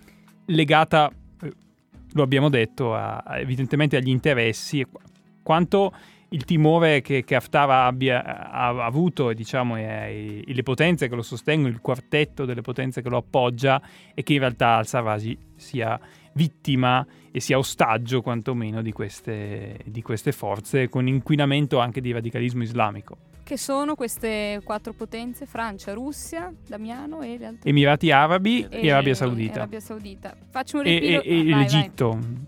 legata, 0.46 1.08
eh, 1.42 1.52
lo 2.12 2.22
abbiamo 2.24 2.48
detto, 2.48 2.92
a- 2.92 3.22
evidentemente 3.36 3.96
agli 3.96 4.08
interessi, 4.08 4.84
qu- 4.84 5.00
quanto 5.44 5.92
il 6.34 6.44
timore 6.44 7.00
che, 7.00 7.22
che 7.24 7.36
Haftar 7.36 7.70
abbia 7.70 8.50
ha 8.50 8.84
avuto 8.84 9.32
diciamo, 9.32 9.76
e, 9.76 10.42
e 10.46 10.52
le 10.52 10.62
potenze 10.64 11.08
che 11.08 11.14
lo 11.14 11.22
sostengono, 11.22 11.72
il 11.72 11.80
quartetto 11.80 12.44
delle 12.44 12.60
potenze 12.60 13.02
che 13.02 13.08
lo 13.08 13.18
appoggia, 13.18 13.80
e 14.12 14.22
che 14.24 14.32
in 14.32 14.40
realtà 14.40 14.74
al-Sarraj 14.76 15.36
sia 15.54 15.98
vittima 16.32 17.06
e 17.30 17.38
sia 17.40 17.56
ostaggio 17.58 18.20
quantomeno 18.20 18.82
di 18.82 18.90
queste, 18.92 19.78
di 19.84 20.02
queste 20.02 20.32
forze 20.32 20.88
con 20.88 21.06
inquinamento 21.06 21.78
anche 21.78 22.00
di 22.00 22.10
radicalismo 22.12 22.62
islamico. 22.62 23.16
Che 23.44 23.56
sono 23.58 23.94
queste 23.94 24.60
quattro 24.64 24.92
potenze? 24.94 25.44
Francia, 25.46 25.92
Russia, 25.92 26.52
Damiano 26.66 27.20
e 27.20 27.36
le 27.38 27.46
altre. 27.46 27.68
Emirati 27.70 28.10
Arabi 28.10 28.66
e, 28.68 28.86
E- 28.86 28.90
Arabia 28.90 29.14
Saudita 29.14 29.54
Arabia 29.60 29.80
Saudita. 29.80 30.34
Faccio 30.50 30.78
un 30.78 30.86
e, 30.86 30.98
ripilo. 30.98 31.22
e- 31.22 31.48
e 31.48 31.52
Ah, 31.52 31.56
l'Egitto. 31.58 32.08
vai. 32.10 32.46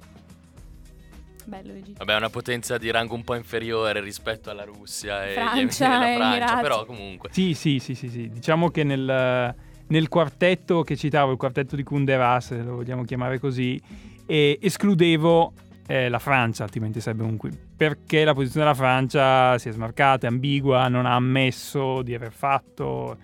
Bello 1.46 1.72
l'Egitto. 1.72 1.98
Vabbè, 1.98 2.14
è 2.14 2.16
una 2.16 2.28
potenza 2.28 2.76
di 2.76 2.90
rango 2.90 3.14
un 3.14 3.22
po' 3.22 3.36
inferiore 3.36 4.00
rispetto 4.00 4.50
alla 4.50 4.64
Russia 4.64 5.24
e, 5.24 5.32
Francia 5.34 5.84
e 5.84 5.94
alla 5.94 6.12
e 6.12 6.16
Francia, 6.16 6.60
però 6.60 6.84
comunque. 6.84 7.28
Sì, 7.32 7.54
sì, 7.54 7.78
sì, 7.78 7.94
sì, 7.94 8.08
sì. 8.08 8.28
Diciamo 8.28 8.70
che 8.70 8.82
nel, 8.82 9.54
nel 9.86 10.08
quartetto 10.08 10.82
che 10.82 10.96
citavo, 10.96 11.30
il 11.30 11.38
quartetto 11.38 11.76
di 11.76 11.84
Kundera, 11.84 12.40
se 12.40 12.56
lo 12.56 12.74
vogliamo 12.74 13.04
chiamare 13.04 13.38
così, 13.38 13.80
eh, 14.26 14.58
escludevo 14.60 15.52
eh, 15.86 16.08
la 16.08 16.18
Francia, 16.18 16.64
altrimenti 16.64 17.00
sarebbe 17.00 17.22
un 17.22 17.36
qui. 17.36 17.56
Perché 17.76 18.24
la 18.24 18.34
posizione 18.34 18.66
della 18.66 18.76
Francia 18.76 19.56
si 19.58 19.68
è 19.68 19.72
smarcata, 19.72 20.26
è 20.26 20.30
ambigua, 20.30 20.88
non 20.88 21.06
ha 21.06 21.14
ammesso 21.14 22.02
di 22.02 22.12
aver 22.12 22.32
fatto 22.32 23.16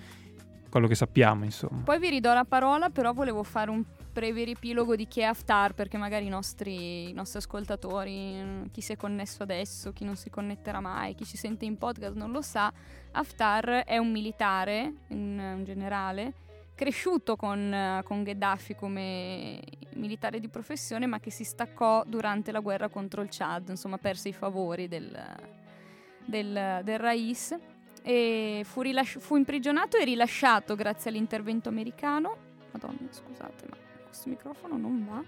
quello 0.70 0.86
che 0.86 0.94
sappiamo, 0.94 1.44
insomma. 1.44 1.82
Poi 1.84 1.98
vi 1.98 2.08
ridò 2.08 2.32
la 2.32 2.44
parola, 2.44 2.88
però 2.88 3.12
volevo 3.12 3.42
fare 3.42 3.70
un 3.70 3.82
breve 4.12 4.44
riepilogo 4.44 4.94
di 4.94 5.08
chi 5.08 5.20
è 5.20 5.24
Haftar, 5.24 5.74
perché 5.74 5.96
magari 5.96 6.26
i 6.26 6.28
nostri, 6.28 7.08
i 7.08 7.12
nostri 7.12 7.38
ascoltatori, 7.38 8.34
mm, 8.42 8.64
chi 8.70 8.80
si 8.80 8.92
è 8.92 8.96
connesso 8.96 9.42
adesso, 9.42 9.92
chi 9.92 10.04
non 10.04 10.16
si 10.16 10.30
connetterà 10.30 10.80
mai, 10.80 11.14
chi 11.14 11.24
ci 11.24 11.36
sente 11.36 11.64
in 11.64 11.78
podcast 11.78 12.14
non 12.14 12.30
lo 12.30 12.42
sa. 12.42 12.72
Haftar 13.12 13.84
è 13.84 13.96
un 13.96 14.10
militare, 14.10 14.92
un, 15.08 15.38
un 15.38 15.64
generale, 15.64 16.34
cresciuto 16.74 17.36
con, 17.36 17.72
eh, 17.72 18.02
con 18.04 18.22
Gheddafi 18.22 18.74
come 18.74 19.60
militare 19.94 20.40
di 20.40 20.48
professione, 20.48 21.06
ma 21.06 21.18
che 21.18 21.30
si 21.30 21.44
staccò 21.44 22.04
durante 22.06 22.52
la 22.52 22.60
guerra 22.60 22.88
contro 22.88 23.22
il 23.22 23.28
Chad, 23.30 23.68
insomma 23.70 23.98
perse 23.98 24.28
i 24.28 24.32
favori 24.32 24.88
del, 24.88 25.18
del, 26.24 26.80
del 26.82 26.98
Rais 26.98 27.56
e 28.02 28.62
fu, 28.64 28.82
rilasci- 28.82 29.20
fu 29.20 29.36
imprigionato 29.36 29.96
e 29.96 30.04
rilasciato 30.04 30.74
grazie 30.74 31.10
all'intervento 31.10 31.68
americano. 31.68 32.36
Madonna, 32.72 33.08
scusate, 33.10 33.66
ma 33.68 33.76
questo 34.12 34.28
microfono 34.28 34.76
non 34.76 35.06
va. 35.08 35.22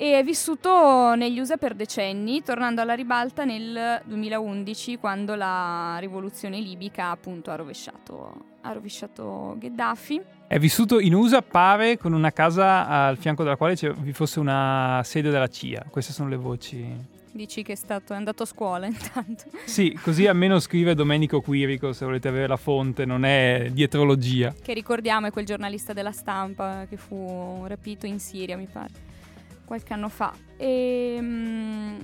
E 0.00 0.18
è 0.18 0.24
vissuto 0.24 1.14
negli 1.16 1.38
USA 1.38 1.58
per 1.58 1.74
decenni, 1.74 2.42
tornando 2.42 2.80
alla 2.80 2.94
ribalta 2.94 3.44
nel 3.44 4.00
2011, 4.04 4.96
quando 4.96 5.34
la 5.34 5.98
rivoluzione 5.98 6.60
libica 6.60 7.10
appunto 7.10 7.50
ha 7.50 7.56
rovesciato, 7.56 8.44
ha 8.62 8.72
rovesciato 8.72 9.56
Gheddafi. 9.58 10.22
È 10.46 10.58
vissuto 10.58 10.98
in 10.98 11.12
USA, 11.14 11.42
pare, 11.42 11.98
con 11.98 12.14
una 12.14 12.30
casa 12.30 12.86
al 12.86 13.18
fianco 13.18 13.42
della 13.42 13.56
quale 13.56 13.76
vi 13.98 14.12
fosse 14.12 14.38
una 14.38 15.02
sede 15.04 15.30
della 15.30 15.48
CIA. 15.48 15.86
Queste 15.90 16.12
sono 16.12 16.28
le 16.28 16.36
voci. 16.36 17.16
Dici 17.38 17.62
che 17.62 17.74
è, 17.74 17.76
stato, 17.76 18.14
è 18.14 18.16
andato 18.16 18.42
a 18.42 18.46
scuola 18.46 18.86
intanto. 18.90 19.44
Sì, 19.64 19.96
così 20.02 20.26
almeno 20.26 20.58
scrive 20.58 20.96
Domenico 20.96 21.40
Quirico, 21.40 21.92
se 21.92 22.04
volete 22.04 22.26
avere 22.26 22.48
la 22.48 22.56
fonte, 22.56 23.04
non 23.04 23.24
è 23.24 23.68
dietrologia. 23.70 24.52
che 24.60 24.74
ricordiamo 24.74 25.28
è 25.28 25.30
quel 25.30 25.46
giornalista 25.46 25.92
della 25.92 26.10
stampa 26.10 26.86
che 26.88 26.96
fu 26.96 27.62
rapito 27.68 28.06
in 28.06 28.18
Siria, 28.18 28.56
mi 28.56 28.66
pare, 28.66 28.90
qualche 29.64 29.92
anno 29.92 30.08
fa. 30.08 30.34
E, 30.56 31.16
mm, 31.20 31.96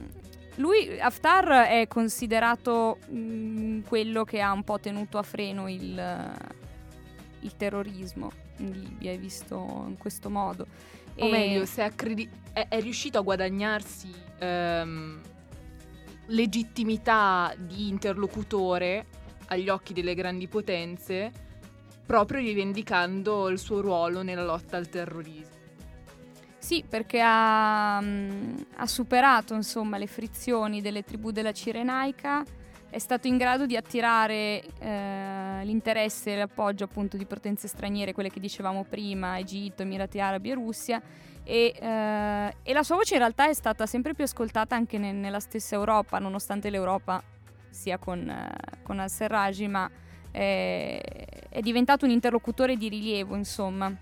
lui, 0.56 1.00
Haftar, 1.00 1.66
è 1.66 1.88
considerato 1.88 2.98
mm, 3.10 3.80
quello 3.88 4.22
che 4.22 4.40
ha 4.40 4.52
un 4.52 4.62
po' 4.62 4.78
tenuto 4.78 5.18
a 5.18 5.24
freno 5.24 5.68
il, 5.68 6.32
il 7.40 7.56
terrorismo 7.56 8.30
in 8.58 8.70
Libia, 8.70 9.10
è 9.10 9.18
visto 9.18 9.56
in 9.88 9.96
questo 9.98 10.30
modo. 10.30 10.64
O 11.18 11.26
E- 11.26 11.30
meglio, 11.30 11.64
se 11.64 11.82
accredi- 11.82 12.28
è, 12.52 12.66
è 12.68 12.80
riuscito 12.80 13.18
a 13.18 13.22
guadagnarsi 13.22 14.10
ehm, 14.38 15.20
legittimità 16.26 17.54
di 17.56 17.88
interlocutore 17.88 19.06
agli 19.46 19.68
occhi 19.68 19.92
delle 19.92 20.14
grandi 20.14 20.48
potenze 20.48 21.30
proprio 22.06 22.40
rivendicando 22.40 23.48
il 23.48 23.58
suo 23.58 23.80
ruolo 23.80 24.22
nella 24.22 24.44
lotta 24.44 24.76
al 24.76 24.88
terrorismo. 24.88 25.52
Sì, 26.58 26.84
perché 26.88 27.20
ha, 27.22 28.00
mm, 28.02 28.56
ha 28.76 28.86
superato 28.86 29.54
insomma, 29.54 29.98
le 29.98 30.06
frizioni 30.06 30.80
delle 30.80 31.02
tribù 31.02 31.30
della 31.30 31.52
Cirenaica, 31.52 32.42
è 32.94 33.00
stato 33.00 33.26
in 33.26 33.36
grado 33.36 33.66
di 33.66 33.76
attirare 33.76 34.62
eh, 34.78 35.64
l'interesse 35.64 36.32
e 36.32 36.36
l'appoggio 36.36 36.84
appunto 36.84 37.16
di 37.16 37.26
potenze 37.26 37.66
straniere, 37.66 38.12
quelle 38.12 38.30
che 38.30 38.38
dicevamo 38.38 38.84
prima, 38.84 39.36
Egitto, 39.36 39.82
Emirati 39.82 40.20
Arabi 40.20 40.50
e 40.52 40.54
Russia, 40.54 41.02
e, 41.42 41.74
eh, 41.76 42.54
e 42.62 42.72
la 42.72 42.82
sua 42.84 42.94
voce 42.94 43.14
in 43.14 43.18
realtà 43.18 43.48
è 43.48 43.52
stata 43.52 43.84
sempre 43.86 44.14
più 44.14 44.22
ascoltata 44.22 44.76
anche 44.76 44.96
ne- 44.98 45.10
nella 45.10 45.40
stessa 45.40 45.74
Europa, 45.74 46.20
nonostante 46.20 46.70
l'Europa 46.70 47.20
sia 47.68 47.98
con, 47.98 48.28
eh, 48.28 48.54
con 48.84 49.00
al-Serraj, 49.00 49.62
ma 49.62 49.90
eh, 50.30 51.00
è 51.48 51.60
diventato 51.62 52.04
un 52.04 52.12
interlocutore 52.12 52.76
di 52.76 52.88
rilievo, 52.88 53.34
insomma. 53.34 53.92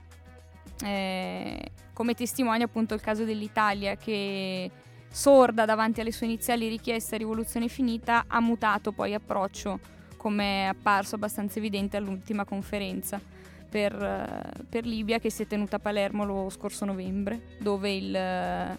Eh, 0.85 1.70
come 1.94 2.12
testimonia 2.12 2.66
appunto 2.66 2.92
il 2.92 3.00
caso 3.00 3.24
dell'Italia 3.24 3.96
che 3.96 4.70
sorda 5.12 5.66
davanti 5.66 6.01
alle 6.01 6.11
sue 6.11 6.27
iniziali 6.27 6.68
richieste 6.68 7.18
rivoluzione 7.18 7.68
finita 7.68 8.25
ha 8.27 8.40
mutato 8.40 8.92
poi 8.92 9.12
approccio 9.12 9.79
come 10.16 10.62
è 10.62 10.68
apparso 10.68 11.16
abbastanza 11.16 11.59
evidente 11.59 11.98
all'ultima 11.98 12.46
conferenza 12.46 13.20
per, 13.68 13.92
eh, 13.94 14.64
per 14.68 14.87
Libia 14.87 15.18
che 15.18 15.31
si 15.31 15.42
è 15.42 15.46
tenuta 15.46 15.77
a 15.77 15.79
Palermo 15.81 16.25
lo 16.25 16.48
scorso 16.48 16.85
novembre 16.85 17.57
dove, 17.59 17.92
il, 17.92 18.14
eh, 18.14 18.79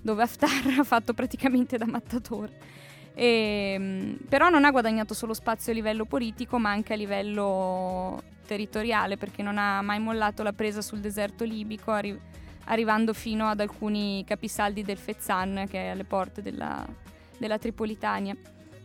dove 0.00 0.22
Haftar 0.22 0.50
ha 0.78 0.84
fatto 0.84 1.14
praticamente 1.14 1.76
da 1.76 1.86
mattatore. 1.86 2.76
E, 3.14 3.76
mm, 3.78 4.14
però 4.28 4.48
non 4.48 4.64
ha 4.64 4.70
guadagnato 4.70 5.12
solo 5.12 5.34
spazio 5.34 5.72
a 5.72 5.74
livello 5.74 6.04
politico 6.04 6.58
ma 6.58 6.70
anche 6.70 6.92
a 6.92 6.96
livello 6.96 8.22
territoriale 8.46 9.16
perché 9.16 9.42
non 9.42 9.58
ha 9.58 9.82
mai 9.82 9.98
mollato 9.98 10.42
la 10.42 10.52
presa 10.52 10.82
sul 10.82 11.00
deserto 11.00 11.44
libico 11.44 11.90
arri- 11.90 12.20
arrivando 12.68 13.12
fino 13.12 13.46
ad 13.48 13.60
alcuni 13.60 14.24
capisaldi 14.26 14.82
del 14.82 14.98
Fezzan 14.98 15.66
che 15.68 15.86
è 15.86 15.88
alle 15.88 16.04
porte 16.04 16.42
della, 16.42 16.86
della 17.36 17.58
Tripolitania. 17.58 18.36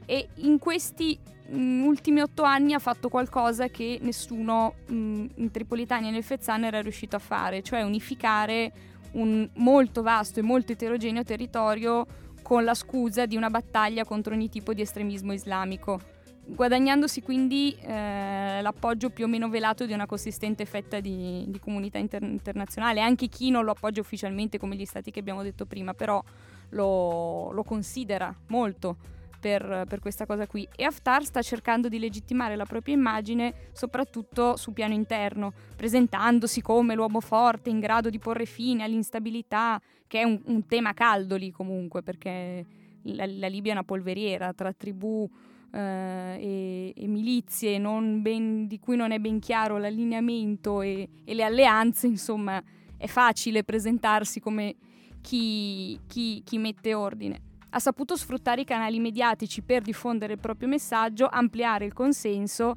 E 0.06 0.28
in 0.36 0.60
questi 0.60 1.18
mm, 1.52 1.86
ultimi 1.86 2.22
otto 2.22 2.44
anni 2.44 2.74
ha 2.74 2.80
fatto 2.80 3.10
qualcosa 3.10 3.68
che 3.68 4.00
nessuno 4.02 4.76
mm, 4.92 5.26
in 5.36 5.52
Tripolitania 5.52 6.10
e 6.10 6.12
nel 6.12 6.24
Fezzan 6.24 6.66
era 6.66 6.82
riuscito 6.82 7.16
a 7.16 7.20
fare 7.20 7.62
cioè 7.62 7.82
unificare 7.84 8.72
un 9.14 9.48
molto 9.56 10.02
vasto 10.02 10.40
e 10.40 10.44
molto 10.44 10.72
eterogeneo 10.72 11.24
territorio 11.24 12.06
con 12.42 12.64
la 12.64 12.74
scusa 12.74 13.26
di 13.26 13.36
una 13.36 13.50
battaglia 13.50 14.04
contro 14.04 14.34
ogni 14.34 14.50
tipo 14.50 14.74
di 14.74 14.82
estremismo 14.82 15.34
islamico, 15.34 16.00
guadagnandosi 16.46 17.22
quindi 17.22 17.76
eh, 17.80 18.60
l'appoggio 18.62 19.10
più 19.10 19.26
o 19.26 19.28
meno 19.28 19.50
velato 19.50 19.86
di 19.86 19.94
una 19.94 20.06
consistente 20.06 20.66
fetta 20.66 21.00
di, 21.00 21.46
di 21.48 21.60
comunità 21.60 21.98
inter- 21.98 22.24
internazionale, 22.24 23.02
anche 23.02 23.28
chi 23.28 23.50
non 23.50 23.64
lo 23.64 23.72
appoggia 23.72 24.02
ufficialmente 24.02 24.58
come 24.58 24.76
gli 24.76 24.86
stati 24.86 25.12
che 25.12 25.20
abbiamo 25.20 25.42
detto 25.44 25.66
prima, 25.66 25.94
però 25.94 26.22
lo, 26.70 27.52
lo 27.52 27.64
considera 27.64 28.36
molto 28.48 28.98
per, 29.40 29.86
per, 29.88 30.00
questa 30.00 30.26
cosa 30.26 30.48
qui. 30.48 30.68
E 30.76 30.86
Haftar 30.86 31.26
sta 31.26 31.42
cercando 31.42 31.90
di 31.90 32.00
legittimare 32.00 32.56
la 32.56 32.66
propria 32.66 32.96
immagine 32.96 33.70
soprattutto 33.74 34.56
sul 34.56 34.74
piano 34.74 34.94
interno, 34.94 35.52
presentandosi 35.76 36.62
come 36.62 36.96
l'uomo 36.96 37.20
forte 37.20 37.70
in 37.70 37.80
grado 37.80 38.10
di 38.10 38.20
porre 38.20 38.46
fine 38.46 38.84
all'instabilità, 38.84 39.82
che 40.08 40.22
è 40.22 40.24
un, 40.24 40.40
un 40.46 40.66
tema 40.66 40.94
caldo 40.94 41.36
lì 41.36 41.52
comunque, 41.52 42.02
perché 42.04 42.66
la, 43.02 43.26
la 43.26 43.48
Libia 43.48 43.72
è 43.72 43.76
una 43.76 43.84
polveriera 43.84 44.54
tra 44.54 44.72
tribù 44.72 45.30
e, 45.76 46.94
e, 46.96 47.08
milizie 47.08 47.80
ben, 47.80 48.68
di 48.68 48.80
cui 48.80 48.96
non 48.96 49.12
è 49.12 49.18
ben 49.18 49.40
chiaro 49.40 49.78
l'allineamento 49.78 50.82
e, 50.82 51.10
e, 51.24 51.34
le 51.34 51.44
alleanze, 51.44 52.06
insomma 52.06 52.62
è 52.96 53.08
facile 53.08 53.64
presentarsi 53.64 54.40
come 54.40 54.76
chi, 55.22 56.00
chi, 56.08 56.44
chi 56.46 56.58
mette 56.60 56.94
ordine. 56.94 57.42
Ha 57.72 57.80
saputo 57.80 58.16
sfruttare 58.16 58.62
i 58.62 58.66
canali 58.66 59.00
mediatici 59.00 59.64
per 59.64 59.82
diffondere 59.82 60.34
il 60.34 60.40
proprio 60.40 60.68
messaggio, 60.68 61.28
ampliare 61.28 61.86
il 61.86 61.94
consenso 61.94 62.76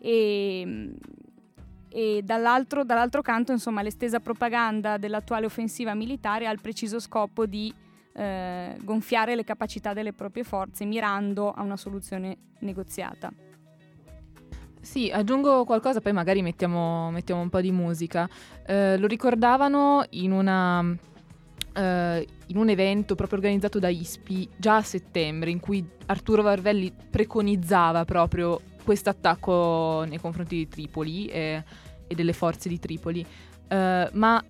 e, 0.00 0.94
e 1.90 2.22
dall'altro, 2.24 2.82
dall'altro 2.82 3.20
canto 3.20 3.52
insomma, 3.52 3.82
l'estesa 3.82 4.20
propaganda 4.20 4.96
dell'attuale 4.96 5.44
offensiva 5.44 5.92
militare 5.92 6.46
ha 6.46 6.50
il 6.50 6.62
preciso 6.62 6.98
scopo 6.98 7.44
di 7.44 7.70
eh, 8.18 8.76
gonfiare 8.82 9.36
le 9.36 9.44
capacità 9.44 9.92
delle 9.92 10.12
proprie 10.12 10.42
forze 10.42 10.84
mirando 10.84 11.52
a 11.52 11.62
una 11.62 11.76
soluzione 11.76 12.36
negoziata. 12.60 13.32
Sì, 14.80 15.10
aggiungo 15.10 15.64
qualcosa, 15.64 16.00
poi 16.00 16.12
magari 16.12 16.42
mettiamo, 16.42 17.10
mettiamo 17.10 17.40
un 17.40 17.48
po' 17.48 17.60
di 17.60 17.70
musica. 17.70 18.28
Eh, 18.66 18.96
lo 18.98 19.06
ricordavano 19.06 20.04
in, 20.10 20.32
una, 20.32 20.82
eh, 21.74 22.28
in 22.46 22.56
un 22.56 22.68
evento 22.68 23.14
proprio 23.14 23.38
organizzato 23.38 23.78
da 23.78 23.88
ISPI 23.88 24.48
già 24.56 24.76
a 24.76 24.82
settembre, 24.82 25.50
in 25.50 25.60
cui 25.60 25.86
Arturo 26.06 26.42
Varvelli 26.42 26.92
preconizzava 27.10 28.04
proprio 28.04 28.60
questo 28.82 29.10
attacco 29.10 30.04
nei 30.08 30.18
confronti 30.18 30.56
di 30.56 30.68
Tripoli 30.68 31.26
e, 31.26 31.62
e 32.06 32.14
delle 32.14 32.32
forze 32.32 32.68
di 32.68 32.78
Tripoli. 32.78 33.24
Uh, 33.68 34.08
ma 34.12 34.42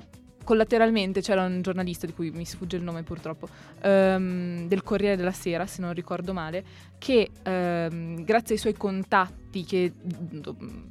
collateralmente 0.48 1.20
c'era 1.20 1.44
un 1.44 1.60
giornalista 1.60 2.06
di 2.06 2.14
cui 2.14 2.30
mi 2.30 2.46
sfugge 2.46 2.78
il 2.78 2.82
nome 2.82 3.02
purtroppo, 3.02 3.48
um, 3.82 4.66
del 4.66 4.82
Corriere 4.82 5.14
della 5.14 5.30
Sera, 5.30 5.66
se 5.66 5.82
non 5.82 5.92
ricordo 5.92 6.32
male, 6.32 6.64
che 6.96 7.28
um, 7.44 8.24
grazie 8.24 8.54
ai 8.54 8.58
suoi 8.58 8.72
contatti 8.72 9.62
che 9.64 9.92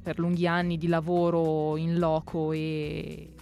per 0.04 0.20
lunghi 0.20 0.46
anni 0.46 0.78
di 0.78 0.88
lavoro 0.88 1.76
in 1.76 1.98
loco 1.98 2.52
e, 2.52 3.34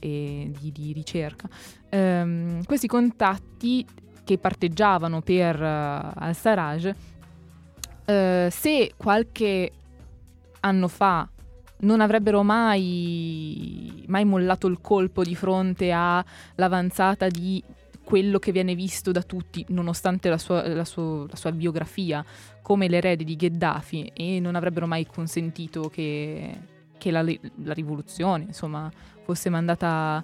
e 0.00 0.50
di, 0.58 0.72
di, 0.72 0.92
ricerca, 0.92 1.48
um, 1.90 2.64
questi 2.64 2.88
contatti 2.88 3.86
che 4.24 4.38
parteggiavano 4.38 5.20
per 5.20 5.60
uh, 5.60 6.10
Al-Sarraj, 6.12 6.86
uh, 6.86 8.48
se 8.50 8.94
qualche 8.96 9.70
anno 10.58 10.88
fa 10.88 11.28
non 11.82 12.00
avrebbero 12.00 12.42
mai, 12.42 14.04
mai 14.06 14.24
mollato 14.24 14.66
il 14.66 14.78
colpo 14.80 15.22
di 15.22 15.34
fronte 15.34 15.92
all'avanzata 15.92 17.28
di 17.28 17.62
quello 18.04 18.38
che 18.38 18.52
viene 18.52 18.74
visto 18.74 19.10
da 19.12 19.22
tutti, 19.22 19.64
nonostante 19.68 20.28
la 20.28 20.38
sua, 20.38 20.66
la, 20.68 20.84
sua, 20.84 21.26
la 21.28 21.36
sua, 21.36 21.52
biografia, 21.52 22.24
come 22.60 22.88
l'erede 22.88 23.24
di 23.24 23.36
Gheddafi, 23.36 24.12
e 24.12 24.40
non 24.40 24.54
avrebbero 24.54 24.86
mai 24.86 25.06
consentito 25.06 25.88
che, 25.88 26.58
che 26.98 27.10
la, 27.10 27.22
la, 27.22 27.72
rivoluzione 27.72 28.44
insomma, 28.44 28.90
fosse 29.24 29.48
mandata 29.50 30.22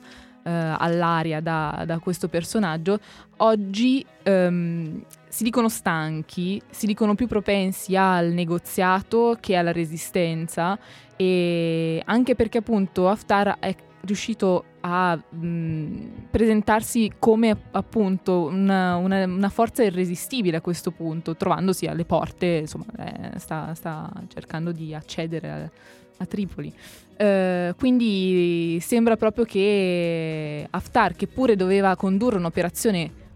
eh, 0.49 0.75
all'aria 0.79 1.41
da, 1.41 1.83
da, 1.87 1.99
questo 1.99 2.29
personaggio, 2.29 2.99
oggi 3.39 4.05
ehm, 4.23 5.05
si 5.29 5.45
dicono 5.45 5.69
stanchi, 5.69 6.61
si 6.71 6.87
dicono 6.87 7.15
più 7.15 7.27
propensi 7.27 7.95
al 7.97 8.29
negoziato 8.29 9.37
che 9.41 9.57
alla 9.57 9.73
resistenza 9.73 10.79
e 11.17 12.01
anche 12.07 12.35
perché 12.35 12.59
appunto 12.59 13.09
Haftar 13.11 13.59
è 13.59 13.75
riuscito 14.01 14.65
a 14.81 15.17
mh, 15.17 16.29
presentarsi 16.31 17.13
come 17.19 17.55
appunto 17.73 18.47
una, 18.47 18.97
una, 18.97 19.25
una, 19.25 19.49
forza 19.51 19.83
irresistibile 19.83 20.57
a 20.57 20.61
questo 20.63 20.93
punto, 20.93 21.37
trovandosi 21.37 21.85
alle 21.85 22.07
porte, 22.07 22.47
insomma, 22.47 22.87
eh, 22.97 23.39
sta, 23.39 23.75
sta, 23.75 24.11
cercando 24.29 24.73
di 24.73 24.95
accedere 24.95 25.71
a, 26.19 26.27
Tripoli. 26.27 26.73
Uh, 27.19 27.75
quindi 27.77 28.79
sembra 28.81 29.17
proprio 29.17 29.45
che 29.45 30.67
Haftar, 30.71 31.17
che 31.17 31.27
pure 31.27 31.57
doveva 31.57 31.97
condurre 31.97 32.37
un'operazione 32.37 33.27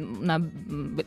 una, 0.00 0.40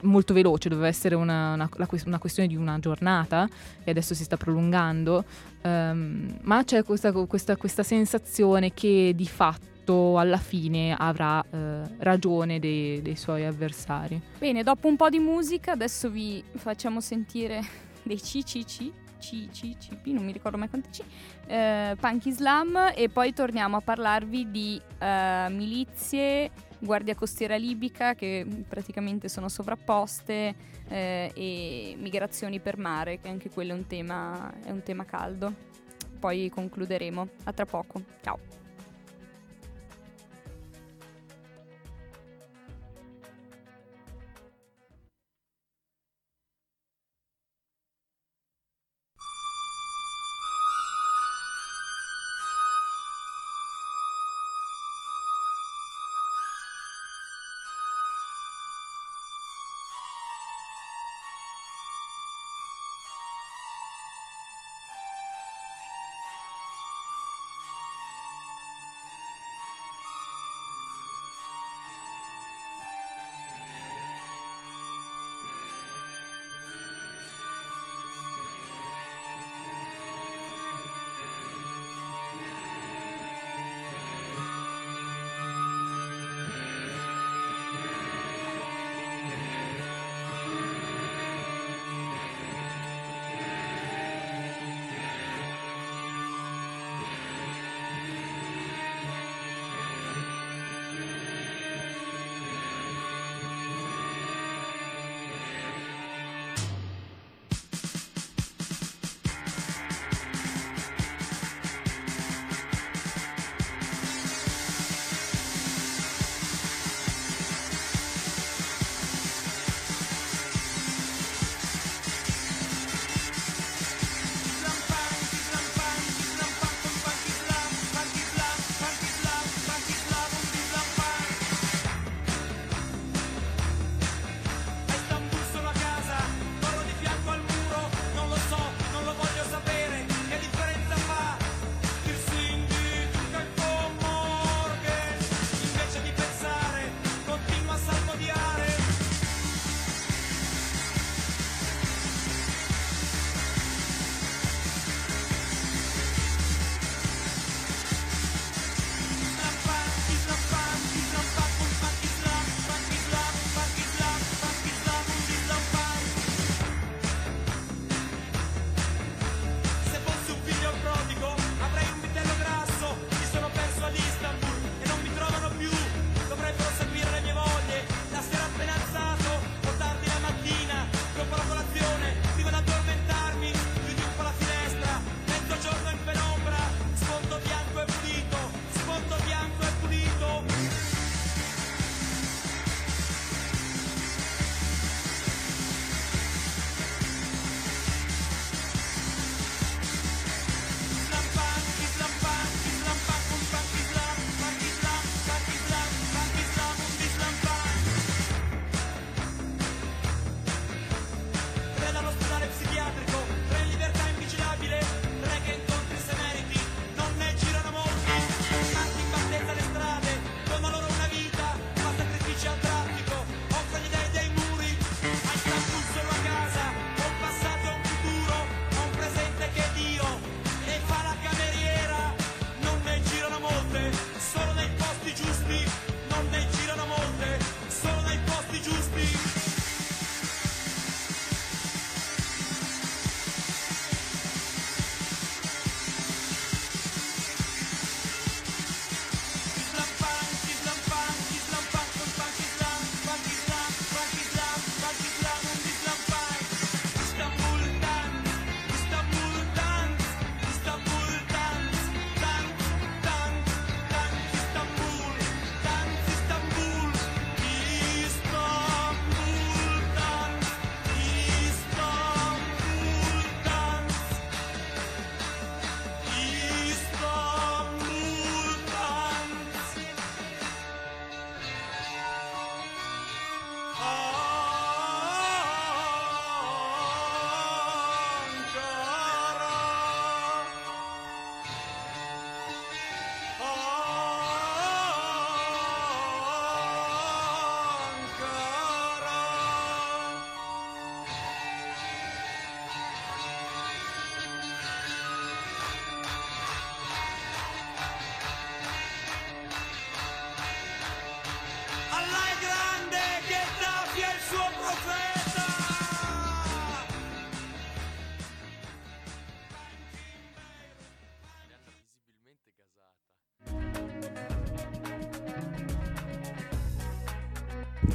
molto 0.01 0.33
veloce, 0.33 0.69
doveva 0.69 0.87
essere 0.87 1.15
una, 1.15 1.53
una, 1.53 1.69
una, 2.05 2.19
questione 2.19 2.47
di 2.47 2.55
una 2.55 2.79
giornata 2.79 3.47
e 3.83 3.91
adesso 3.91 4.13
si 4.13 4.23
sta 4.23 4.37
prolungando, 4.37 5.23
um, 5.63 6.37
ma 6.41 6.63
c'è 6.63 6.83
questa, 6.83 7.11
questa, 7.11 7.55
questa, 7.57 7.83
sensazione 7.83 8.73
che 8.73 9.13
di 9.15 9.27
fatto 9.27 10.17
alla 10.17 10.37
fine 10.37 10.95
avrà 10.97 11.39
uh, 11.39 11.57
ragione 11.99 12.59
dei, 12.59 13.01
dei 13.01 13.15
suoi 13.15 13.45
avversari. 13.45 14.21
Bene, 14.37 14.63
dopo 14.63 14.87
un 14.87 14.95
po' 14.95 15.09
di 15.09 15.19
musica 15.19 15.73
adesso 15.73 16.09
vi 16.09 16.43
facciamo 16.55 17.01
sentire 17.01 17.61
dei 18.03 18.17
CCC 18.17 19.01
C, 19.23 19.47
C, 19.49 19.77
CP, 19.77 20.07
non 20.07 20.25
mi 20.25 20.33
ricordo 20.33 20.57
mai 20.57 20.67
quanti 20.67 20.89
C, 20.89 21.01
eh, 21.47 21.95
Punk 21.97 22.25
Islam 22.25 22.91
e 22.93 23.07
poi 23.07 23.31
torniamo 23.31 23.77
a 23.77 23.81
parlarvi 23.81 24.51
di 24.51 24.81
eh, 24.99 25.47
milizie, 25.49 26.51
Guardia 26.79 27.15
Costiera 27.15 27.55
Libica 27.55 28.13
che 28.15 28.45
praticamente 28.67 29.29
sono 29.29 29.47
sovrapposte 29.47 30.53
eh, 30.89 31.31
e 31.33 31.95
migrazioni 31.97 32.59
per 32.59 32.77
mare, 32.77 33.21
che 33.21 33.29
anche 33.29 33.49
quello 33.49 33.71
è 33.71 33.75
un 33.75 33.87
tema, 33.87 34.53
è 34.61 34.71
un 34.71 34.83
tema 34.83 35.05
caldo. 35.05 35.71
Poi 36.19 36.49
concluderemo. 36.49 37.27
A 37.45 37.53
tra 37.53 37.65
poco. 37.65 38.01
Ciao. 38.21 38.62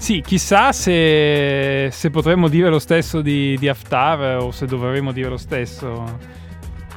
Sì, 0.08 0.22
chissà 0.22 0.72
se, 0.72 1.90
se 1.92 2.08
potremmo 2.08 2.48
dire 2.48 2.70
lo 2.70 2.78
stesso 2.78 3.20
di, 3.20 3.58
di 3.58 3.68
Haftar 3.68 4.38
o 4.38 4.50
se 4.52 4.64
dovremmo 4.64 5.12
dire 5.12 5.28
lo 5.28 5.36
stesso 5.36 6.18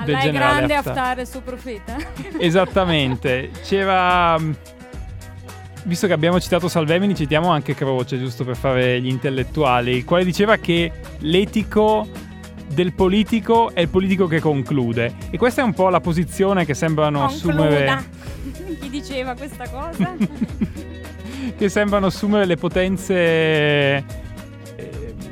del 0.06 0.15
Allah 0.15 0.24
generale 0.24 0.56
grande 0.56 0.76
Haftar. 0.76 0.97
Haftar, 0.97 1.19
il 1.19 1.28
suo 1.28 1.41
profeta. 1.41 1.97
Esattamente. 2.39 3.50
C'era. 3.65 4.38
Visto 5.84 6.08
che 6.08 6.13
abbiamo 6.13 6.39
citato 6.39 6.69
Salvemini, 6.69 7.13
citiamo 7.13 7.50
anche 7.50 7.76
Croce, 7.76 8.17
giusto 8.17 8.45
per 8.45 8.56
fare 8.56 9.02
gli 9.02 9.10
intellettuali, 9.10 9.97
il 9.97 10.06
quale 10.06 10.24
diceva 10.24 10.56
che 10.56 10.89
l'etico 11.17 12.08
del 12.69 12.93
politico 12.93 13.71
è 13.74 13.82
il 13.82 13.89
politico 13.89 14.26
che 14.28 14.39
conclude. 14.39 15.15
E 15.32 15.38
questa 15.38 15.62
è 15.62 15.65
un 15.65 15.74
po' 15.74 15.89
la 15.89 16.00
posizione 16.00 16.63
che 16.63 16.76
sembrano 16.76 17.26
assumere. 17.26 17.86
Concluda. 17.88 18.80
Chi 18.80 18.89
diceva 18.89 19.36
questa 19.36 19.67
cosa? 19.67 20.15
che 21.62 21.69
sembrano 21.69 22.08
assumere 22.08 22.45
le 22.45 22.56
potenze 22.56 23.13
eh, 23.13 24.04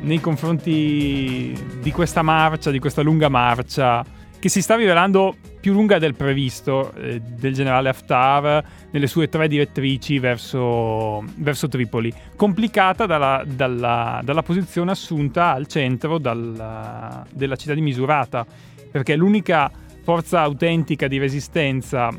nei 0.01 0.19
confronti 0.19 1.57
di 1.81 1.91
questa 1.91 2.21
marcia, 2.21 2.69
di 2.69 2.77
questa 2.77 3.01
lunga 3.01 3.29
marcia, 3.29 4.05
che 4.37 4.47
si 4.47 4.61
sta 4.61 4.75
rivelando 4.75 5.35
più 5.59 5.73
lunga 5.73 5.97
del 5.97 6.13
previsto 6.13 6.93
eh, 6.93 7.19
del 7.19 7.55
generale 7.55 7.89
Haftar 7.89 8.63
nelle 8.91 9.07
sue 9.07 9.27
tre 9.27 9.47
direttrici 9.47 10.19
verso, 10.19 11.23
verso 11.37 11.67
Tripoli, 11.67 12.13
complicata 12.35 13.07
dalla, 13.07 13.43
dalla- 13.43 14.21
dalla 14.23 14.43
posizione 14.43 14.91
assunta 14.91 15.51
al 15.51 15.65
centro 15.65 16.19
dalla- 16.19 17.25
della 17.33 17.55
città 17.55 17.73
di 17.73 17.81
Misurata, 17.81 18.45
perché 18.91 19.15
l'unica 19.15 19.71
forza 20.03 20.41
autentica 20.41 21.07
di 21.07 21.17
resistenza 21.17 22.11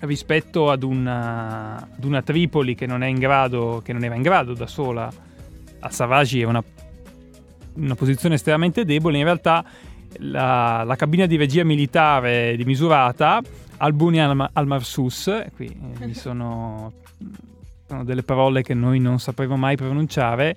rispetto 0.00 0.70
ad 0.70 0.82
una, 0.82 1.76
ad 1.76 2.04
una 2.04 2.22
Tripoli 2.22 2.74
che 2.74 2.86
non, 2.86 3.02
è 3.02 3.06
in 3.06 3.18
grado, 3.18 3.80
che 3.84 3.92
non 3.92 4.04
era 4.04 4.14
in 4.14 4.22
grado 4.22 4.54
da 4.54 4.66
sola. 4.66 5.10
Al-Sarraj 5.80 6.36
è 6.38 6.44
una, 6.44 6.62
una 7.74 7.94
posizione 7.94 8.36
estremamente 8.36 8.84
debole, 8.84 9.18
in 9.18 9.24
realtà 9.24 9.64
la, 10.18 10.82
la 10.84 10.96
cabina 10.96 11.26
di 11.26 11.36
regia 11.36 11.64
militare 11.64 12.56
di 12.56 12.64
Misurata, 12.64 13.40
Albuni 13.78 14.20
al, 14.20 14.50
al-Marsus, 14.52 15.44
qui 15.54 15.66
eh, 15.66 16.06
mi 16.06 16.14
sono, 16.14 16.92
sono 17.86 18.04
delle 18.04 18.22
parole 18.22 18.62
che 18.62 18.74
noi 18.74 18.98
non 18.98 19.20
sapremo 19.20 19.56
mai 19.56 19.76
pronunciare, 19.76 20.56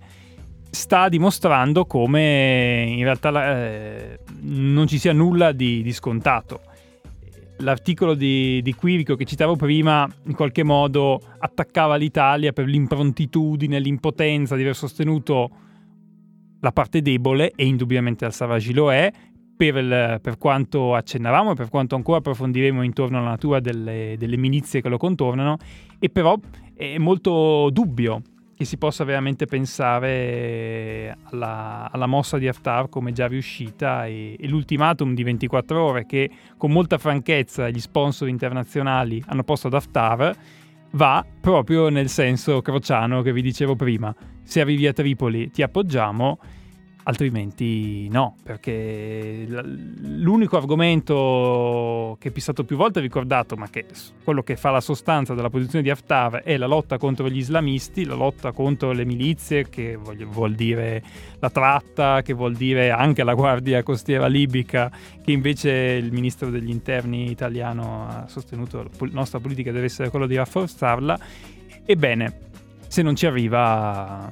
sta 0.70 1.10
dimostrando 1.10 1.86
come 1.86 2.86
in 2.88 3.04
realtà 3.04 3.58
eh, 3.58 4.20
non 4.42 4.88
ci 4.88 4.98
sia 4.98 5.14
nulla 5.14 5.52
di, 5.52 5.84
di 5.84 5.94
scontato. 5.94 6.62
L'articolo 7.62 8.16
di, 8.16 8.62
di 8.62 8.74
Quirico 8.74 9.16
che 9.16 9.26
citavo 9.26 9.56
prima 9.56 10.08
in 10.26 10.34
qualche 10.34 10.64
modo 10.64 11.22
attaccava 11.38 11.96
l'Italia 11.96 12.54
per 12.54 12.66
l'improntitudine, 12.66 13.80
l'impotenza 13.80 14.56
di 14.56 14.62
aver 14.62 14.76
sostenuto 14.76 15.50
la 16.60 16.72
parte 16.72 17.02
debole 17.02 17.52
e 17.56 17.66
indubbiamente 17.66 18.26
al-Sarraj 18.26 18.72
lo 18.72 18.92
è, 18.92 19.12
per, 19.56 19.76
il- 19.78 20.20
per 20.22 20.38
quanto 20.40 20.96
accennavamo 20.96 21.52
e 21.52 21.56
per 21.56 21.70
quanto 21.70 21.96
ancora 21.96 22.18
approfondiremo 22.18 22.82
intorno 22.82 23.20
alla 23.20 23.30
natura 23.30 23.60
delle, 23.60 24.16
delle 24.18 24.38
milizie 24.38 24.82
che 24.82 24.90
lo 24.90 24.98
contornano, 24.98 25.58
e 26.00 26.10
però 26.10 26.36
è 26.74 26.98
molto 26.98 27.70
dubbio 27.72 28.22
che 28.62 28.68
si 28.68 28.78
possa 28.78 29.04
veramente 29.04 29.48
pensare 29.48 31.18
alla, 31.32 31.90
alla 31.92 32.06
mossa 32.06 32.38
di 32.38 32.48
Haftar 32.48 32.90
come 32.90 33.12
già 33.12 33.26
riuscita 33.26 34.06
e, 34.06 34.36
e 34.40 34.48
l'ultimatum 34.48 35.16
di 35.16 35.24
24 35.24 35.84
ore 35.84 36.06
che 36.06 36.30
con 36.58 36.72
molta 36.72 37.00
franchezza 37.00 37.70
gli 37.70 37.80
sponsor 37.80 38.28
internazionali 38.28 39.24
hanno 39.26 39.44
posto 39.44 39.66
ad 39.66 39.74
Haftar 39.74 40.36
va 40.92 41.26
proprio 41.42 41.90
nel 41.90 42.08
senso 42.08 42.62
crociano 42.62 43.24
che 43.24 43.34
vi 43.34 43.42
dicevo 43.42 43.76
prima. 43.76 44.14
Se 44.44 44.62
arrivi 44.62 44.86
a 44.86 44.94
Tripoli 44.94 45.50
ti 45.50 45.64
appoggiamo, 45.64 46.38
altrimenti 47.04 48.08
no, 48.10 48.36
perché 48.44 49.46
l'unico 49.48 50.58
argomento 50.58 52.18
che 52.20 52.32
è 52.34 52.40
stato 52.40 52.64
più 52.64 52.76
volte 52.76 53.00
ricordato, 53.00 53.56
ma 53.56 53.70
che 53.70 53.86
quello 54.24 54.44
che 54.44 54.56
fa 54.56 54.70
la 54.70 54.82
sostanza 54.82 55.34
della 55.34 55.50
posizione 55.50 55.84
di 55.84 55.90
Haftar 55.90 56.44
è 56.44 56.58
la 56.58 56.68
lotta 56.68 56.98
contro 56.98 57.30
gli 57.30 57.38
islamisti, 57.38 58.06
la 58.06 58.16
lotta 58.16 58.52
contro 58.52 58.92
le 58.92 59.06
milizie, 59.06 59.70
che 59.70 59.96
vuol 59.96 60.54
dire 60.54 61.04
la 61.40 61.50
tratta, 61.50 62.22
che 62.22 62.34
vuol 62.34 62.56
dire 62.56 62.92
anche 62.92 63.24
la 63.24 63.34
guardia 63.34 63.82
costiera 63.84 64.28
libica, 64.28 64.92
che 65.24 65.32
invece 65.32 65.72
il 65.72 66.12
ministro 66.12 66.50
degli 66.50 66.70
interni 66.70 67.30
italiano 67.32 68.08
ha 68.08 68.28
sostenuto 68.28 68.84
la 68.84 69.08
nostra 69.12 69.40
politica 69.40 69.72
deve 69.72 69.86
essere 69.86 70.10
quella 70.10 70.28
di 70.28 70.36
rafforzarla. 70.36 71.20
Ebbene, 71.84 72.50
se 72.88 73.02
non 73.02 73.16
ci 73.16 73.26
arriva 73.26 74.32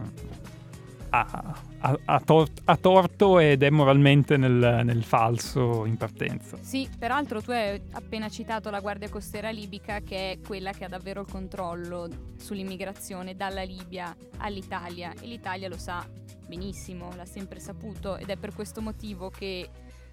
ha, 1.09 1.55
ha- 1.81 2.19
tor- 2.19 2.49
ha 2.65 2.75
torto 2.75 3.39
ed 3.39 3.63
è 3.63 3.69
moralmente 3.69 4.37
nel, 4.37 4.81
nel 4.83 5.03
falso 5.03 5.85
in 5.85 5.97
partenza. 5.97 6.57
Sì, 6.61 6.89
peraltro 6.97 7.41
tu 7.41 7.51
hai 7.51 7.81
appena 7.91 8.29
citato 8.29 8.69
la 8.69 8.79
Guardia 8.79 9.09
Costiera 9.09 9.49
Libica 9.49 9.99
che 10.01 10.31
è 10.31 10.39
quella 10.45 10.71
che 10.71 10.85
ha 10.85 10.89
davvero 10.89 11.21
il 11.21 11.27
controllo 11.29 12.09
sull'immigrazione 12.37 13.35
dalla 13.35 13.63
Libia 13.63 14.15
all'Italia 14.37 15.13
e 15.19 15.27
l'Italia 15.27 15.69
lo 15.69 15.77
sa 15.77 16.05
benissimo, 16.47 17.13
l'ha 17.15 17.25
sempre 17.25 17.59
saputo 17.59 18.17
ed 18.17 18.29
è 18.29 18.35
per 18.35 18.53
questo 18.53 18.81
motivo 18.81 19.29
che 19.29 19.69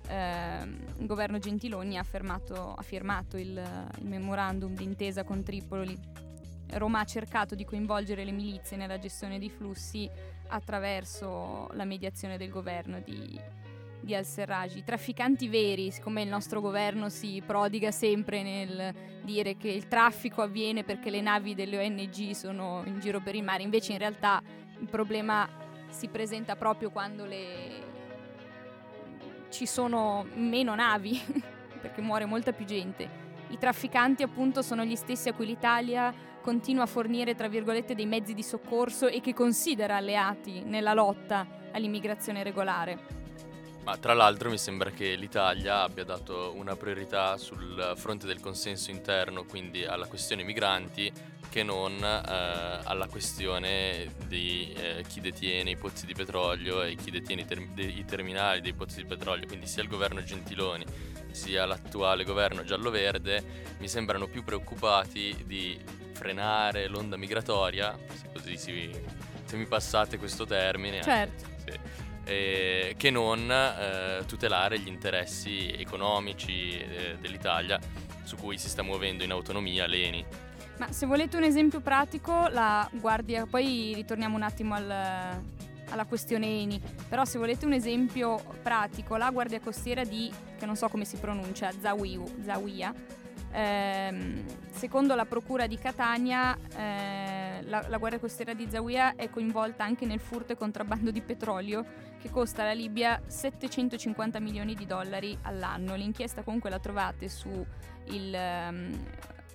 ehm, 0.07 0.79
il 0.99 1.07
governo 1.07 1.39
Gentiloni 1.39 1.97
ha, 1.99 2.03
fermato- 2.03 2.75
ha 2.75 2.83
firmato 2.83 3.37
il, 3.37 3.63
il 3.99 4.07
memorandum 4.07 4.75
d'intesa 4.75 5.25
con 5.25 5.43
Tripoli. 5.43 5.99
Roma 6.69 7.01
ha 7.01 7.05
cercato 7.05 7.55
di 7.55 7.65
coinvolgere 7.65 8.25
le 8.25 8.33
milizie 8.33 8.77
nella 8.77 8.99
gestione 8.99 9.39
dei 9.39 9.51
flussi 9.51 10.11
attraverso 10.49 11.69
la 11.73 11.85
mediazione 11.85 12.37
del 12.37 12.51
governo 12.51 13.01
di, 13.01 13.39
di 14.01 14.15
al-Serraj. 14.15 14.77
I 14.77 14.85
trafficanti 14.85 15.49
veri, 15.49 15.91
siccome 15.91 16.23
il 16.23 16.29
nostro 16.29 16.61
governo 16.61 17.09
si 17.09 17.43
prodiga 17.45 17.91
sempre 17.91 18.43
nel 18.43 18.95
dire 19.23 19.57
che 19.57 19.69
il 19.69 19.89
traffico 19.89 20.43
avviene 20.43 20.85
perché 20.85 21.11
le 21.11 21.21
navi 21.21 21.55
delle 21.55 21.85
ONG 21.85 22.31
sono 22.31 22.83
in 22.87 23.01
giro 23.01 23.21
per 23.21 23.35
il 23.35 23.43
mare, 23.43 23.63
invece 23.63 23.93
in 23.93 23.99
realtà 23.99 24.41
il 24.79 24.89
problema 24.89 25.49
si 25.89 26.09
presenta 26.09 26.57
proprio 26.57 26.91
quando 26.91 27.25
le... 27.25 27.85
ci 29.51 29.67
sono 29.67 30.27
meno 30.35 30.75
navi, 30.75 31.21
perché 31.81 32.01
muore 32.01 32.27
molta 32.27 32.53
più 32.53 32.65
gente. 32.65 33.25
I 33.49 33.59
trafficanti 33.59 34.23
appunto 34.23 34.63
sono 34.63 34.85
gli 34.85 34.97
stessi 34.97 35.29
a 35.29 35.33
cui 35.33 35.47
l'Italia 35.47 36.13
continua 36.47 36.85
a 36.85 36.87
fornire, 36.87 37.35
tra 37.35 37.49
virgolette, 37.49 37.97
dei 37.97 38.07
mezzi 38.07 38.33
di 38.33 38.45
soccorso 38.45 39.09
e 39.09 39.21
che 39.21 39.35
considera 39.35 39.97
alleati 39.97 40.63
nella 40.63 40.93
lotta 40.93 41.45
all'immigrazione 41.73 42.45
regolare. 42.45 43.26
Ma 43.87 43.97
tra 43.99 44.15
l'altro 44.15 44.51
mi 44.51 44.59
sembra 44.59 44.91
che 44.91 45.15
l'Italia 45.15 45.83
abbia 45.83 46.03
dato 46.03 46.53
una 46.57 46.75
priorità 46.75 47.37
sul 47.37 47.93
fronte 47.95 48.27
del 48.27 48.41
consenso 48.41 48.91
interno, 48.91 49.45
quindi 49.45 49.85
alla 49.85 50.09
questione 50.09 50.43
migranti, 50.43 51.13
che 51.49 51.63
non 51.63 51.93
eh, 52.03 52.81
alla 52.83 53.07
questione 53.07 54.13
di 54.27 54.73
eh, 54.77 55.05
chi 55.07 55.21
detiene 55.21 55.71
i 55.71 55.77
pozzi 55.77 56.05
di 56.05 56.15
petrolio 56.15 56.83
e 56.83 56.97
chi 56.97 57.13
detiene 57.13 57.43
i, 57.43 57.45
ter- 57.45 57.69
de- 57.75 57.83
i 57.85 58.05
terminali 58.05 58.61
dei 58.61 58.75
pozzi 58.75 59.03
di 59.03 59.07
petrolio, 59.07 59.47
quindi 59.47 59.69
sia 59.69 59.83
il 59.83 59.89
governo 59.89 60.21
Gentiloni 60.21 60.85
sia 61.31 61.65
l'attuale 61.65 62.25
governo 62.25 62.65
giallo-verde 62.65 63.77
mi 63.79 63.87
sembrano 63.89 64.27
più 64.27 64.43
preoccupati 64.43 65.45
di 65.47 65.79
frenare 66.13 66.89
l'onda 66.89 67.17
migratoria, 67.17 67.97
se 68.21 68.31
così 68.33 68.57
si, 68.57 68.91
se 69.45 69.57
mi 69.57 69.67
passate 69.67 70.19
questo 70.19 70.45
termine, 70.45 70.99
anche- 70.99 71.11
Certo. 71.39 71.45
sì, 71.71 71.79
eh, 72.27 72.95
che 72.97 73.11
non 73.11 73.51
eh, 73.51 74.25
tutelare 74.27 74.79
gli 74.79 74.89
interessi 74.89 75.69
economici 75.71 76.71
eh, 76.71 77.17
dell'Italia 77.21 77.79
su 78.25 78.37
cui 78.37 78.59
si 78.59 78.69
sta 78.69 78.83
muovendo 78.83 79.23
in 79.23 79.31
autonomia 79.31 79.87
l'ENI. 79.87 80.25
Ma 80.79 80.93
se 80.93 81.07
volete 81.07 81.37
un 81.37 81.45
esempio 81.45 81.81
pratico, 81.81 82.49
la 82.49 82.87
guardia, 82.93 83.47
poi 83.47 83.93
ritorniamo 83.95 84.37
un 84.37 84.43
attimo 84.43 84.75
al- 84.75 85.41
alla 85.89 86.05
questione 86.05 86.47
Eni, 86.47 86.81
però 87.09 87.25
se 87.25 87.39
volete 87.39 87.65
un 87.65 87.73
esempio 87.73 88.43
pratico, 88.63 89.17
la 89.17 89.31
guardia 89.31 89.61
costiera 89.61 90.05
di, 90.05 90.31
che 90.59 90.67
non 90.67 90.77
so 90.77 90.89
come 90.89 91.05
si 91.05 91.17
pronuncia, 91.17 91.71
Zawiu- 91.81 92.45
Zawiya, 92.45 92.93
ehm, 93.57 94.45
secondo 94.71 95.15
la 95.15 95.25
procura 95.25 95.67
di 95.67 95.79
Catania, 95.79 96.57
eh, 96.77 97.63
la, 97.63 97.87
la 97.89 97.97
guardia 97.97 98.21
costiera 98.21 98.53
di 98.53 98.69
Zawiya 98.69 99.17
è 99.17 99.31
coinvolta 99.31 99.83
anche 99.83 100.05
nel 100.05 100.21
furto 100.21 100.53
e 100.53 100.57
contrabbando 100.57 101.11
di 101.11 101.23
petrolio 101.23 101.85
che 102.21 102.31
costa 102.31 102.63
alla 102.63 102.73
Libia 102.73 103.21
750 103.27 104.39
milioni 104.41 104.75
di 104.75 104.85
dollari 104.85 105.37
all'anno. 105.43 105.95
L'inchiesta 105.95 106.43
comunque 106.43 106.69
la 106.69 106.79
trovate 106.79 107.29
su 107.29 107.65
il, 108.09 108.35
ehm, 108.35 109.07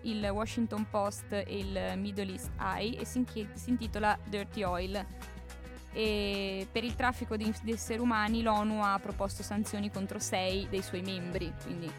il 0.01 0.25
Washington 0.25 0.87
Post 0.89 1.31
e 1.31 1.45
il 1.47 1.93
Middle 1.97 2.31
East 2.31 2.49
Eye 2.59 2.99
e 2.99 3.05
si, 3.05 3.19
inchi- 3.19 3.49
si 3.53 3.69
intitola 3.69 4.17
Dirty 4.27 4.63
Oil. 4.63 5.05
E 5.93 6.65
per 6.71 6.85
il 6.85 6.95
traffico 6.95 7.35
di, 7.35 7.53
di 7.61 7.73
esseri 7.73 7.99
umani 7.99 8.41
l'ONU 8.41 8.81
ha 8.81 8.97
proposto 8.99 9.43
sanzioni 9.43 9.91
contro 9.91 10.19
sei 10.19 10.65
dei 10.69 10.81
suoi 10.81 11.01
membri, 11.01 11.53
quindi 11.63 11.91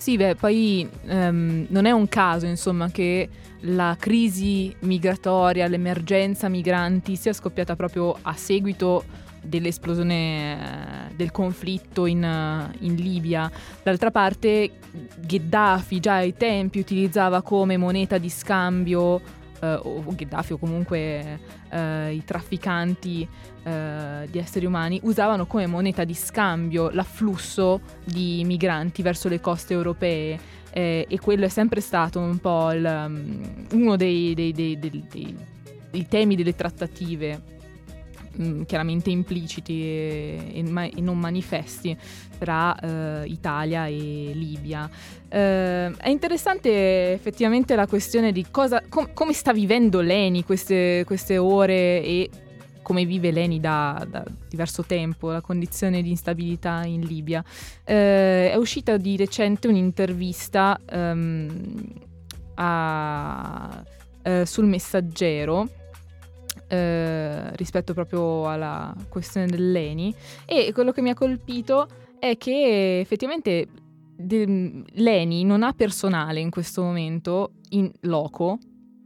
Sì, 0.00 0.16
beh, 0.16 0.34
poi 0.36 0.88
ehm, 1.08 1.66
non 1.68 1.84
è 1.84 1.90
un 1.90 2.08
caso, 2.08 2.46
insomma, 2.46 2.90
che 2.90 3.28
la 3.64 3.94
crisi 4.00 4.74
migratoria, 4.80 5.66
l'emergenza 5.66 6.48
migranti 6.48 7.16
sia 7.16 7.34
scoppiata 7.34 7.76
proprio 7.76 8.16
a 8.22 8.32
seguito 8.32 9.04
dell'esplosione 9.42 11.10
eh, 11.10 11.14
del 11.14 11.30
conflitto 11.30 12.06
in, 12.06 12.24
eh, 12.24 12.74
in, 12.78 12.94
Libia. 12.94 13.50
D'altra 13.82 14.10
parte 14.10 14.70
Gheddafi 15.18 16.00
già 16.00 16.14
ai 16.14 16.34
tempi 16.34 16.78
utilizzava 16.78 17.42
come 17.42 17.76
moneta 17.76 18.16
di 18.16 18.30
scambio, 18.30 19.20
o 19.60 20.14
Gheddafi 20.14 20.54
o 20.54 20.58
comunque 20.58 21.40
eh, 21.70 22.12
i 22.12 22.24
trafficanti 22.24 23.26
eh, 23.62 24.28
di 24.30 24.38
esseri 24.38 24.66
umani, 24.66 25.00
usavano 25.02 25.46
come 25.46 25.66
moneta 25.66 26.04
di 26.04 26.14
scambio 26.14 26.90
l'afflusso 26.90 27.80
di 28.04 28.42
migranti 28.44 29.02
verso 29.02 29.28
le 29.28 29.40
coste 29.40 29.74
europee. 29.74 30.58
Eh, 30.72 31.04
e 31.08 31.18
quello 31.18 31.44
è 31.44 31.48
sempre 31.48 31.80
stato 31.80 32.20
un 32.20 32.38
po' 32.38 32.70
il, 32.72 32.84
um, 32.84 33.66
uno 33.72 33.96
dei, 33.96 34.34
dei, 34.34 34.52
dei, 34.52 34.78
dei 34.78 36.06
temi 36.08 36.36
delle 36.36 36.54
trattative 36.54 37.58
Mm, 38.38 38.62
chiaramente 38.62 39.10
impliciti 39.10 39.82
e, 39.82 40.52
e, 40.54 40.62
ma- 40.62 40.84
e, 40.84 41.00
non 41.00 41.18
manifesti 41.18 41.96
tra 42.38 42.78
eh, 42.78 43.26
Italia 43.26 43.86
e 43.86 44.30
Libia. 44.34 44.88
Eh, 45.28 45.90
è 45.96 46.08
interessante 46.08 47.12
effettivamente 47.12 47.74
la 47.74 47.88
questione 47.88 48.30
di 48.30 48.46
cosa, 48.48 48.82
com- 48.88 49.12
come 49.12 49.32
sta 49.32 49.52
vivendo 49.52 50.00
Leni 50.00 50.44
queste, 50.44 51.02
queste 51.06 51.38
ore 51.38 52.04
e 52.04 52.30
come 52.82 53.04
vive 53.04 53.32
Leni 53.32 53.58
da, 53.58 54.06
da, 54.08 54.24
diverso 54.48 54.84
tempo, 54.84 55.30
la 55.30 55.40
condizione 55.40 56.00
di 56.00 56.10
instabilità 56.10 56.84
in 56.84 57.00
Libia. 57.00 57.44
Eh, 57.84 58.52
è 58.52 58.54
uscita 58.54 58.96
di 58.96 59.16
recente 59.16 59.66
un'intervista 59.66 60.78
um, 60.92 61.84
a, 62.54 63.84
uh, 64.22 64.44
sul 64.44 64.66
messaggero 64.66 65.68
eh, 66.70 67.56
rispetto 67.56 67.94
proprio 67.94 68.48
alla 68.48 68.94
questione 69.08 69.46
dell'ENI. 69.46 70.14
E 70.46 70.72
quello 70.72 70.92
che 70.92 71.02
mi 71.02 71.10
ha 71.10 71.14
colpito 71.14 71.88
è 72.18 72.36
che 72.36 73.00
effettivamente 73.00 73.66
de- 74.16 74.84
l'ENI 74.86 75.44
non 75.44 75.64
ha 75.64 75.72
personale 75.72 76.38
in 76.38 76.50
questo 76.50 76.82
momento 76.82 77.54
in 77.70 77.90
loco 78.02 78.58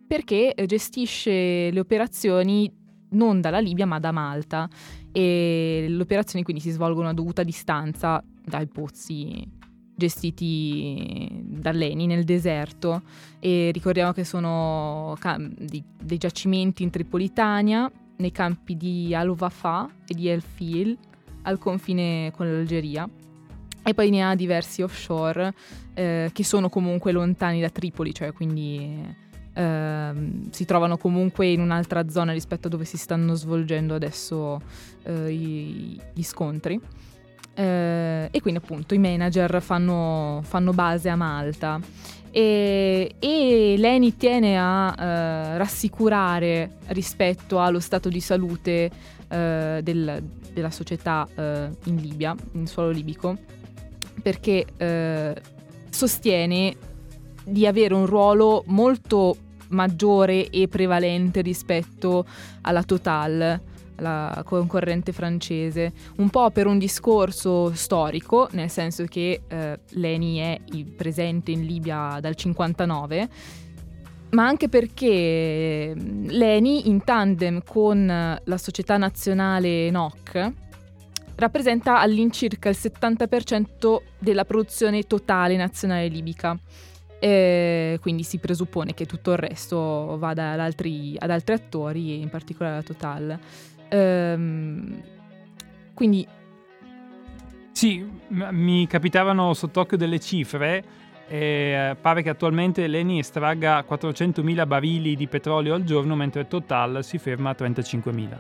perché 0.07 0.53
gestisce 0.67 1.71
le 1.71 1.81
operazioni 1.81 2.71
non 3.11 3.41
dalla 3.41 3.61
Libia 3.61 3.87
ma 3.87 3.99
da 3.99 4.13
Malta. 4.13 4.69
E 5.11 5.87
le 5.89 6.03
operazioni 6.03 6.45
quindi 6.45 6.61
si 6.61 6.71
svolgono 6.71 7.09
a 7.09 7.15
dovuta 7.15 7.43
distanza 7.45 8.23
dai 8.45 8.67
pozzi 8.67 9.63
gestiti 9.95 11.29
dall'ENI 11.43 12.07
nel 12.07 12.25
deserto 12.25 13.03
e 13.39 13.71
ricordiamo 13.73 14.13
che 14.13 14.25
sono 14.25 15.17
cam- 15.19 15.55
di, 15.57 15.83
dei 16.03 16.19
giacimenti 16.19 16.83
in 16.83 16.91
Tripolitania, 16.91 17.91
nei 18.17 18.33
campi 18.33 18.77
di 18.77 19.15
Al-Wafa 19.15 19.91
e 20.07 20.15
di 20.15 20.29
El 20.29 20.43
Fil 20.43 20.97
al 21.43 21.59
confine 21.59 22.33
con 22.35 22.51
l'Algeria 22.51 23.09
e 23.83 23.93
poi 23.93 24.11
ne 24.11 24.23
ha 24.25 24.35
diversi 24.35 24.83
offshore 24.83 25.53
eh, 25.95 26.31
che 26.33 26.45
sono 26.45 26.69
comunque 26.69 27.13
lontani 27.13 27.61
da 27.61 27.69
Tripoli, 27.69 28.15
cioè 28.15 28.33
quindi 28.33 29.15
eh, 29.53 30.13
si 30.51 30.65
trovano 30.65 30.97
comunque 30.97 31.49
in 31.49 31.61
un'altra 31.61 32.09
zona 32.09 32.33
rispetto 32.33 32.69
a 32.69 32.71
dove 32.71 32.85
si 32.85 32.97
stanno 32.97 33.35
svolgendo 33.35 33.95
adesso 33.95 34.61
eh, 35.03 35.31
i, 35.31 36.01
gli 36.15 36.23
scontri. 36.23 36.81
Eh, 37.55 38.29
e 38.31 38.41
quindi 38.41 38.61
appunto 38.61 38.95
i 38.95 38.99
manager 38.99 39.63
fanno, 39.63 40.41
fanno 40.45 40.73
base 40.73 41.09
a 41.09 41.17
Malta. 41.17 41.81
E, 42.31 43.15
e 43.21 43.75
Leni 43.79 44.17
tiene 44.17 44.59
a 44.59 44.93
eh, 44.99 45.57
rassicurare 45.59 46.79
rispetto 46.89 47.61
allo 47.61 47.79
stato 47.79 48.09
di 48.09 48.21
salute 48.21 48.91
eh, 49.29 49.81
del, 49.83 50.23
della 50.53 50.71
società 50.71 51.29
eh, 51.33 51.69
in 51.85 51.97
Libia, 51.97 52.35
in 52.53 52.67
suolo 52.67 52.91
libico, 52.91 53.37
perché 54.21 54.65
eh, 54.77 55.35
sostiene 55.91 56.75
di 57.45 57.67
avere 57.67 57.95
un 57.95 58.07
ruolo 58.07 58.65
molto 58.67 59.37
maggiore 59.69 60.51
e 60.51 60.67
prevalente 60.67 61.41
rispetto 61.41 62.25
alla 62.63 62.83
Total 62.83 63.61
la 63.97 64.43
concorrente 64.45 65.13
francese, 65.13 65.93
un 66.17 66.31
po' 66.31 66.51
per 66.51 66.67
un 66.67 66.79
discorso 66.79 67.73
storico, 67.75 68.49
nel 68.53 68.71
senso 68.71 69.05
che 69.05 69.43
eh, 69.47 69.79
l'ENI 69.89 70.39
è 70.39 70.61
presente 70.97 71.51
in 71.51 71.65
Libia 71.65 72.19
dal 72.21 72.35
59, 72.35 73.29
ma 74.31 74.47
anche 74.47 74.69
perché 74.69 75.95
mm, 75.97 76.29
l'ENI 76.29 76.89
in 76.89 77.05
tandem 77.05 77.63
con 77.65 78.07
la 78.43 78.59
società 78.59 78.97
nazionale 78.97 79.91
NOC 79.91 80.53
rappresenta 81.37 82.01
all'incirca 82.01 82.69
il 82.69 82.77
70% 82.79 83.97
della 84.19 84.45
produzione 84.45 85.03
totale 85.03 85.57
nazionale 85.57 86.09
libica. 86.09 86.59
E 87.19 87.99
quindi 88.03 88.23
si 88.23 88.39
presuppone 88.39 88.93
che 88.93 89.07
tutto 89.07 89.33
il 89.33 89.39
resto 89.39 90.17
vada 90.19 90.53
ad 90.53 90.61
altri, 90.61 91.17
ad 91.19 91.31
altri 91.31 91.55
attori, 91.55 92.21
in 92.21 92.29
particolare 92.29 92.77
la 92.77 92.83
Total. 92.83 93.39
Ehm, 93.95 95.03
quindi... 95.95 96.27
Sì, 97.71 98.05
mi 98.29 98.87
capitavano 98.87 99.55
sott'occhio 99.55 99.97
delle 99.97 100.19
cifre. 100.19 101.03
E 101.27 101.97
pare 101.99 102.23
che 102.23 102.29
attualmente 102.29 102.87
l'ENI 102.87 103.21
estragga 103.21 103.83
400.000 103.89 104.67
barili 104.67 105.17
di 105.17 105.27
petrolio 105.27 105.75
al 105.75 105.83
giorno, 105.85 106.15
mentre 106.15 106.47
Total 106.47 107.03
si 107.03 107.19
ferma 107.19 107.51
a 107.51 107.57
35.000. 107.59 108.37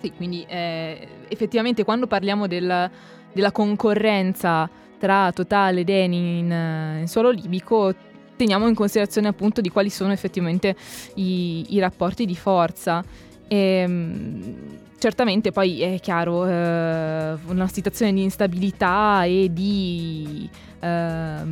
Sì, 0.00 0.12
quindi 0.12 0.44
eh, 0.46 1.08
effettivamente 1.28 1.82
quando 1.82 2.06
parliamo 2.06 2.46
del, 2.46 2.88
della 3.32 3.50
concorrenza 3.50 4.70
tra 4.98 5.32
Total 5.32 5.76
ed 5.76 5.88
Eni 5.88 6.38
in, 6.38 6.98
in 7.00 7.08
suolo 7.08 7.30
libico, 7.30 7.92
teniamo 8.36 8.68
in 8.68 8.74
considerazione 8.74 9.28
appunto 9.28 9.60
di 9.60 9.68
quali 9.68 9.90
sono 9.90 10.12
effettivamente 10.12 10.76
i, 11.14 11.74
i 11.74 11.80
rapporti 11.80 12.24
di 12.24 12.36
forza. 12.36 13.04
E, 13.48 13.56
ehm, 13.56 14.54
certamente 14.98 15.52
poi 15.52 15.80
è 15.80 15.98
chiaro, 16.00 16.46
eh, 16.46 17.36
una 17.46 17.68
situazione 17.68 18.12
di 18.12 18.22
instabilità 18.22 19.24
e 19.24 19.50
di, 19.52 20.48
eh, 20.80 21.42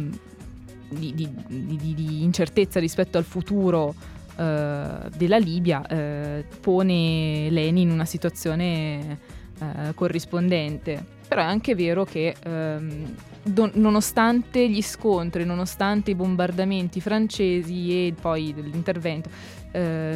di, 0.90 1.14
di, 1.14 1.94
di, 1.94 2.22
incertezza 2.22 2.80
rispetto 2.80 3.18
al 3.18 3.24
futuro 3.24 3.94
eh, 4.36 4.88
della 5.16 5.38
Libia 5.38 5.86
eh, 5.86 6.44
pone 6.60 7.48
Leni 7.50 7.82
in 7.82 7.90
una 7.90 8.04
situazione 8.04 9.18
eh, 9.58 9.94
corrispondente. 9.94 11.14
Però 11.26 11.40
è 11.40 11.44
anche 11.44 11.74
vero 11.74 12.04
che 12.04 12.36
ehm, 12.40 13.14
don- 13.42 13.72
nonostante 13.74 14.68
gli 14.68 14.82
scontri, 14.82 15.44
nonostante 15.44 16.12
i 16.12 16.14
bombardamenti 16.14 17.00
francesi 17.00 18.06
e 18.06 18.14
poi 18.20 18.54
l'intervento 18.54 19.28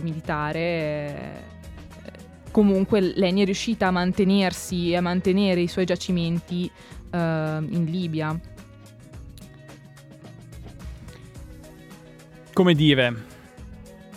militare 0.00 1.59
comunque 2.50 3.00
l'ENI 3.00 3.42
è 3.42 3.44
riuscita 3.44 3.88
a 3.88 3.90
mantenersi 3.90 4.90
e 4.90 4.96
a 4.96 5.00
mantenere 5.00 5.60
i 5.60 5.68
suoi 5.68 5.84
giacimenti 5.84 6.70
uh, 7.10 7.16
in 7.16 7.86
Libia. 7.88 8.38
Come 12.52 12.74
dire, 12.74 13.14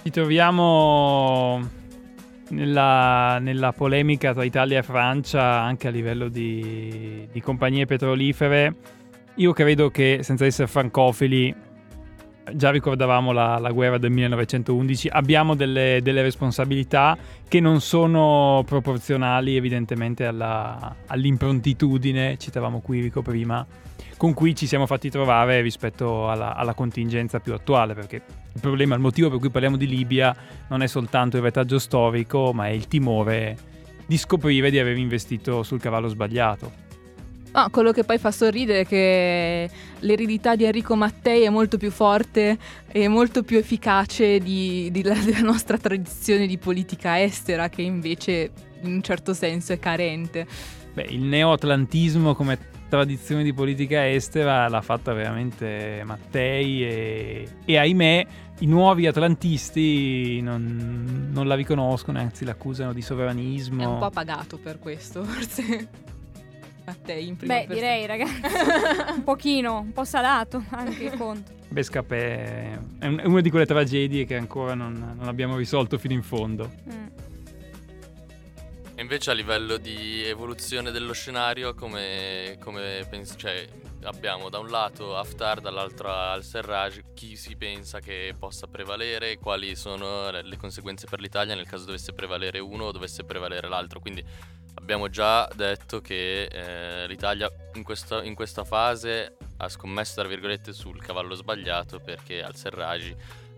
ci 0.01 0.09
troviamo 0.09 1.61
nella, 2.49 3.39
nella, 3.39 3.71
polemica 3.71 4.33
tra 4.33 4.43
Italia 4.43 4.79
e 4.79 4.83
Francia 4.83 5.61
anche 5.61 5.87
a 5.87 5.91
livello 5.91 6.27
di, 6.27 7.27
di 7.31 7.41
compagnie 7.41 7.85
petrolifere. 7.85 8.75
Io 9.35 9.53
credo 9.53 9.89
che 9.89 10.19
senza 10.21 10.45
essere 10.45 10.67
francofili 10.67 11.55
già 12.53 12.71
ricordavamo 12.71 13.31
la, 13.31 13.57
la, 13.57 13.71
guerra 13.71 13.97
del 13.97 14.11
1911, 14.11 15.07
abbiamo 15.09 15.55
delle, 15.55 15.99
delle, 16.01 16.21
responsabilità 16.21 17.17
che 17.47 17.59
non 17.59 17.81
sono 17.81 18.63
proporzionali 18.65 19.55
evidentemente 19.55 20.25
alla, 20.25 20.95
all'improntitudine, 21.07 22.37
citavamo 22.37 22.79
Quirico 22.81 23.21
prima, 23.21 23.65
con 24.17 24.33
cui 24.33 24.55
ci 24.55 24.67
siamo 24.67 24.85
fatti 24.85 25.09
trovare 25.09 25.61
rispetto 25.61 26.29
alla, 26.29 26.55
alla, 26.55 26.73
contingenza 26.73 27.39
più 27.39 27.53
attuale, 27.53 27.93
perché 27.93 28.21
il 28.53 28.61
problema, 28.61 28.95
il 28.95 29.01
motivo 29.01 29.29
per 29.29 29.39
cui 29.39 29.49
parliamo 29.49 29.77
di 29.77 29.87
Libia 29.87 30.35
non 30.69 30.81
è 30.81 30.87
soltanto 30.87 31.37
il 31.37 31.43
retaggio 31.43 31.79
storico, 31.79 32.51
ma 32.53 32.67
è 32.67 32.71
il 32.71 32.87
timore 32.87 33.57
di 34.05 34.17
scoprire 34.17 34.69
di 34.69 34.79
aver 34.79 34.97
investito 34.97 35.63
sul 35.63 35.79
cavallo 35.79 36.07
sbagliato. 36.07 36.82
No, 37.53 37.69
quello 37.69 37.91
che 37.91 38.03
poi 38.03 38.17
fa 38.17 38.31
sorridere 38.31 38.79
è 38.81 38.85
che 38.87 39.69
l'eredità 39.99 40.55
di 40.55 40.63
Enrico 40.63 40.95
Mattei 40.95 41.43
è 41.43 41.49
molto 41.49 41.77
più 41.77 41.91
forte 41.91 42.57
e 42.87 43.07
molto 43.07 43.43
più 43.43 43.57
efficace 43.57 44.39
di, 44.39 44.89
di 44.91 45.03
la, 45.03 45.13
della 45.13 45.41
nostra 45.41 45.77
tradizione 45.77 46.47
di 46.47 46.57
politica 46.57 47.21
estera, 47.21 47.69
che 47.69 47.83
invece 47.83 48.51
in 48.81 48.93
un 48.93 49.01
certo 49.03 49.35
senso 49.35 49.71
è 49.71 49.77
carente. 49.77 50.47
Beh, 50.93 51.05
il 51.09 51.21
neoatlantismo 51.21 52.33
come 52.33 52.57
tradizione 52.89 53.43
di 53.43 53.53
politica 53.53 54.07
estera 54.07 54.67
l'ha 54.67 54.81
fatta 54.81 55.13
veramente 55.13 56.03
Mattei 56.05 56.83
e, 56.83 57.47
e 57.65 57.77
ahimè 57.77 58.27
i 58.59 58.65
nuovi 58.67 59.07
atlantisti 59.07 60.41
non, 60.41 61.29
non, 61.31 61.47
la 61.47 61.55
riconoscono, 61.55 62.19
anzi 62.19 62.45
l'accusano 62.45 62.93
di 62.93 63.01
sovranismo. 63.01 63.81
È 63.81 63.85
un 63.85 63.97
po' 63.99 64.09
pagato 64.09 64.57
per 64.57 64.79
questo, 64.79 65.23
forse. 65.23 66.12
Mattei 66.85 67.27
in 67.27 67.37
prima 67.37 67.53
Beh, 67.53 67.65
persona. 67.67 67.79
direi 67.79 68.05
ragazzi, 68.05 68.41
un 69.15 69.23
pochino, 69.23 69.79
un 69.79 69.93
po' 69.93 70.03
salato 70.03 70.63
anche 70.69 71.03
il 71.05 71.17
conto. 71.17 71.51
Bescapè 71.69 72.77
è, 72.99 73.05
è 73.05 73.25
una 73.25 73.41
di 73.41 73.49
quelle 73.49 73.65
tragedie 73.65 74.25
che 74.25 74.35
ancora 74.35 74.73
non, 74.73 75.15
non 75.17 75.27
abbiamo 75.27 75.57
risolto 75.57 75.97
fino 75.97 76.13
in 76.13 76.21
fondo. 76.21 76.69
Mm. 76.91 77.05
Invece 79.03 79.31
a 79.31 79.33
livello 79.33 79.75
di 79.75 80.23
evoluzione 80.23 80.89
dello 80.89 81.11
scenario, 81.11 81.73
come, 81.73 82.57
come 82.61 83.05
pensi, 83.09 83.37
cioè, 83.37 83.67
abbiamo 84.03 84.47
da 84.47 84.59
un 84.59 84.69
lato 84.69 85.17
Haftar, 85.17 85.59
dall'altro 85.59 86.09
al-Serraj, 86.09 87.13
chi 87.13 87.35
si 87.35 87.57
pensa 87.57 87.99
che 87.99 88.33
possa 88.39 88.67
prevalere, 88.67 89.37
quali 89.39 89.75
sono 89.75 90.31
le 90.31 90.55
conseguenze 90.55 91.05
per 91.05 91.19
l'Italia 91.19 91.53
nel 91.53 91.67
caso 91.67 91.83
dovesse 91.83 92.13
prevalere 92.13 92.59
uno 92.59 92.85
o 92.85 92.91
dovesse 92.91 93.25
prevalere 93.25 93.67
l'altro. 93.67 93.99
Quindi 93.99 94.23
abbiamo 94.75 95.09
già 95.09 95.49
detto 95.53 95.99
che 95.99 96.45
eh, 96.45 97.05
l'Italia 97.05 97.51
in, 97.73 97.83
questo, 97.83 98.21
in, 98.21 98.35
questa 98.35 98.63
fase 98.63 99.35
ha 99.57 99.67
scommesso, 99.67 100.21
tra 100.21 100.29
virgolette, 100.29 100.71
sul 100.71 101.01
cavallo 101.01 101.35
sbagliato 101.35 101.99
perché 101.99 102.41
al-Serraj 102.41 103.13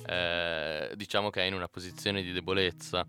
eh, 0.07 0.91
diciamo 0.95 1.29
che 1.29 1.41
è 1.41 1.45
in 1.45 1.53
una 1.53 1.67
posizione 1.67 2.23
di 2.23 2.31
debolezza. 2.31 3.05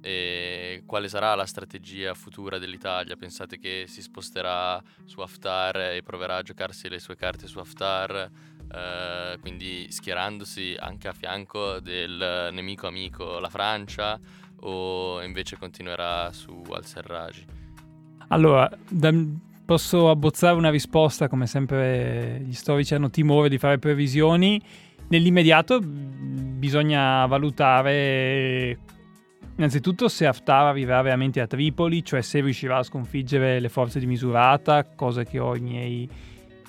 E 0.00 0.82
quale 0.86 1.08
sarà 1.08 1.34
la 1.34 1.46
strategia 1.46 2.14
futura 2.14 2.58
dell'Italia? 2.58 3.16
Pensate 3.16 3.58
che 3.58 3.84
si 3.88 4.00
sposterà 4.00 4.80
su 5.04 5.20
Haftar 5.20 5.76
e 5.76 6.02
proverà 6.02 6.36
a 6.36 6.42
giocarsi 6.42 6.88
le 6.88 7.00
sue 7.00 7.16
carte 7.16 7.46
su 7.46 7.58
Haftar, 7.58 8.30
eh, 8.72 9.38
quindi 9.40 9.86
schierandosi 9.90 10.76
anche 10.78 11.08
a 11.08 11.12
fianco 11.12 11.80
del 11.80 12.50
nemico 12.52 12.86
amico, 12.86 13.40
la 13.40 13.48
Francia, 13.48 14.18
o 14.60 15.22
invece 15.22 15.56
continuerà 15.56 16.32
su 16.32 16.62
al-Serraj? 16.70 17.44
Allora, 18.28 18.70
da, 18.88 19.12
posso 19.64 20.10
abbozzare 20.10 20.56
una 20.56 20.70
risposta, 20.70 21.28
come 21.28 21.46
sempre 21.46 22.40
gli 22.44 22.54
storici 22.54 22.94
hanno 22.94 23.10
timore 23.10 23.48
di 23.48 23.58
fare 23.58 23.78
previsioni. 23.78 24.60
Nell'immediato 25.08 25.80
bisogna 25.80 27.24
valutare 27.26 28.78
innanzitutto 29.58 30.08
se 30.08 30.26
Haftar 30.26 30.66
arriverà 30.66 31.02
veramente 31.02 31.40
a 31.40 31.46
Tripoli, 31.46 32.04
cioè 32.04 32.22
se 32.22 32.40
riuscirà 32.40 32.78
a 32.78 32.82
sconfiggere 32.82 33.60
le 33.60 33.68
forze 33.68 33.98
di 33.98 34.06
Misurata, 34.06 34.84
cosa 34.84 35.24
che 35.24 35.38
ho 35.38 35.54
i 35.54 35.60
miei 35.60 36.08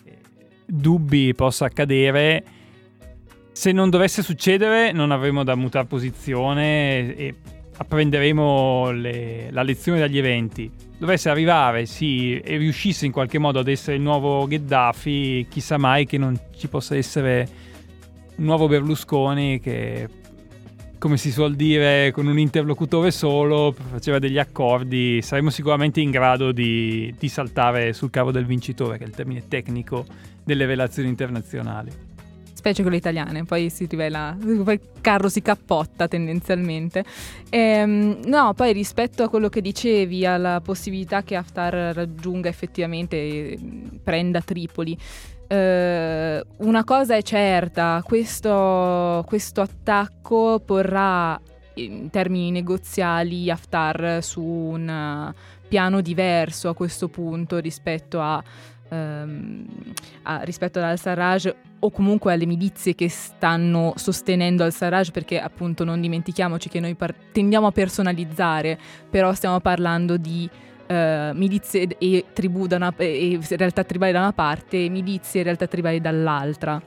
eh, 0.04 0.18
dubbi 0.66 1.34
possa 1.36 1.66
accadere. 1.66 2.44
Se 3.52 3.72
non 3.72 3.90
dovesse 3.90 4.24
succedere 4.24 4.92
non 4.92 5.12
avremo 5.12 5.44
da 5.44 5.56
mutare 5.56 5.86
posizione 5.86 7.16
e 7.16 7.36
apprenderemo 7.78 8.92
le, 8.92 9.52
la 9.52 9.62
lezione 9.62 10.00
dagli 10.00 10.18
eventi. 10.18 10.72
Dovesse 10.98 11.30
arrivare, 11.30 11.86
sì, 11.86 12.40
e 12.40 12.58
riuscisse 12.58 13.06
in 13.06 13.12
qualche 13.12 13.38
modo 13.38 13.60
ad 13.60 13.68
essere 13.68 13.96
il 13.98 14.02
nuovo 14.02 14.46
Gheddafi, 14.48 15.48
chissà 15.50 15.78
mai 15.78 16.06
che 16.06 16.18
non 16.18 16.38
ci 16.58 16.68
possa 16.68 16.96
essere 16.96 17.48
un 18.36 18.46
nuovo 18.46 18.68
Berlusconi 18.68 19.60
che, 19.60 20.10
come 21.00 21.18
si 21.18 21.32
suol 21.32 21.56
dire, 21.56 22.12
con 22.12 22.28
un 22.28 22.38
interlocutore 22.38 23.10
solo 23.10 23.74
faceva 23.92 24.20
degli 24.20 24.38
accordi. 24.38 25.22
Saremo 25.22 25.50
sicuramente 25.50 26.02
in 26.02 26.12
grado 26.12 26.52
di, 26.52 27.16
di 27.18 27.30
saltare 27.30 27.94
sul 27.94 28.10
cavo 28.10 28.32
del 28.32 28.46
vincitore, 28.46 28.98
che 28.98 29.06
è 29.06 29.08
il 29.08 29.16
termine 29.16 29.48
tecnico 29.48 30.06
delle 30.44 30.66
relazioni 30.66 31.10
internazionali 31.10 32.08
specie 32.60 32.82
quelle 32.82 32.98
italiane, 32.98 33.46
poi 33.46 33.70
si 33.70 33.86
rivela, 33.86 34.38
poi 34.38 34.74
il 34.74 34.82
carro 35.00 35.30
si 35.30 35.42
cappotta 35.42 36.10
tendenzialmente. 36.10 37.06
Ehm, 37.50 38.20
no, 38.26 38.54
poi 38.54 38.74
rispetto 38.74 39.24
a 39.24 39.30
quello 39.30 39.48
che 39.48 39.62
dicevi, 39.62 40.26
alla 40.26 40.60
possibilità 40.60 41.24
che 41.24 41.38
Haftar 41.38 41.96
raggiunga 41.96 42.50
effettivamente 42.50 43.16
e 43.16 43.60
prenda 44.04 44.42
Tripoli, 44.42 44.98
eh, 45.52 46.46
una 46.58 46.84
cosa 46.84 47.16
è 47.16 47.22
certa, 47.24 48.04
questo, 48.06 49.24
questo 49.28 49.62
attacco 49.62 50.62
porrà 50.64 51.40
in 51.74 52.10
termini 52.12 52.52
negoziali 52.52 53.50
Haftar 53.50 54.22
su 54.22 54.44
un 54.44 55.34
piano 55.68 56.02
diverso 56.02 56.70
a 56.70 56.76
questo 56.76 57.08
punto 57.08 57.58
rispetto 57.58 58.22
a 58.22 58.44
ehm, 58.90 59.66
a, 60.24 60.42
rispetto 60.42 60.80
al-Sarraj 60.80 61.54
o 61.80 61.92
comunque 61.92 62.34
alle 62.34 62.46
milizie 62.46 62.94
che 62.94 63.10
stanno 63.10 63.94
sostenendo 63.96 64.64
al-Sarraj 64.64 65.12
perché 65.12 65.40
appunto 65.40 65.84
non 65.84 66.02
dimentichiamoci 66.02 66.70
che 66.70 66.80
noi 66.80 66.96
par- 66.96 67.16
tendiamo 67.32 67.68
a 67.68 67.72
personalizzare, 67.72 68.78
però 69.10 69.34
stiamo 69.34 69.60
parlando 69.60 70.18
di 70.18 70.50
Uh, 70.90 71.38
milizie 71.38 71.88
e 72.00 72.26
tribù 72.34 72.66
da 72.66 72.78
una, 72.78 72.92
e 72.98 73.40
realtà 73.50 73.84
tribali 73.84 74.12
da 74.12 74.22
una 74.22 74.34
parte 74.34 74.86
e 74.86 74.90
milizie 74.90 75.42
e 75.42 75.44
realtà 75.44 75.68
tribali 75.68 76.02
dall'altra. 76.02 76.82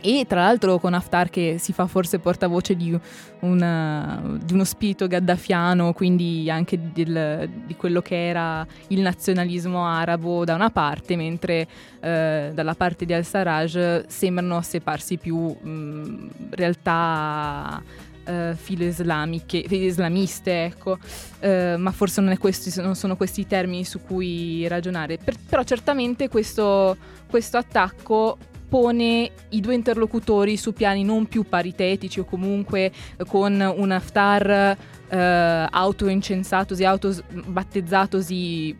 E 0.00 0.24
tra 0.28 0.42
l'altro 0.42 0.78
con 0.78 0.94
Haftar 0.94 1.28
che 1.30 1.56
si 1.58 1.72
fa 1.72 1.86
forse 1.86 2.18
portavoce 2.18 2.76
di, 2.76 2.96
una, 3.40 4.22
di 4.42 4.52
uno 4.52 4.64
spirito 4.64 5.06
gaddafiano, 5.06 5.92
quindi 5.92 6.48
anche 6.48 6.78
del, 6.92 7.48
di 7.66 7.74
quello 7.74 8.00
che 8.00 8.28
era 8.28 8.64
il 8.88 9.00
nazionalismo 9.00 9.84
arabo 9.84 10.44
da 10.44 10.54
una 10.54 10.70
parte, 10.70 11.16
mentre 11.16 11.66
eh, 12.00 12.52
dalla 12.54 12.74
parte 12.74 13.04
di 13.04 13.12
al-Sarraj 13.12 14.04
sembrano 14.06 14.62
sepparsi 14.62 15.16
più 15.16 15.36
mh, 15.36 16.28
realtà 16.50 17.82
uh, 18.26 18.54
filo-islamiche, 18.54 19.58
islamiste, 19.58 20.64
ecco, 20.64 20.98
uh, 21.40 21.76
ma 21.78 21.90
forse 21.92 22.20
non, 22.20 22.36
questi, 22.38 22.72
non, 22.80 22.94
sono 22.94 23.16
questi 23.16 23.42
i 23.42 23.46
termini 23.46 23.84
su 23.84 24.00
cui 24.00 24.66
ragionare. 24.68 25.18
Per, 25.18 25.36
però 25.48 25.62
certamente 25.62 26.28
questo, 26.28 26.96
questo 27.28 27.56
attacco 27.56 28.38
pone 28.68 29.30
i 29.50 29.60
due 29.60 29.74
interlocutori 29.74 30.56
su 30.56 30.72
piani 30.72 31.04
non 31.04 31.26
più 31.26 31.44
paritetici 31.44 32.20
o 32.20 32.24
comunque 32.24 32.90
con 33.28 33.60
un 33.76 33.90
Haftar 33.92 34.76
eh, 35.08 35.66
auto-incensatosi, 35.70 36.84
auto-battezzatosi 36.84 38.76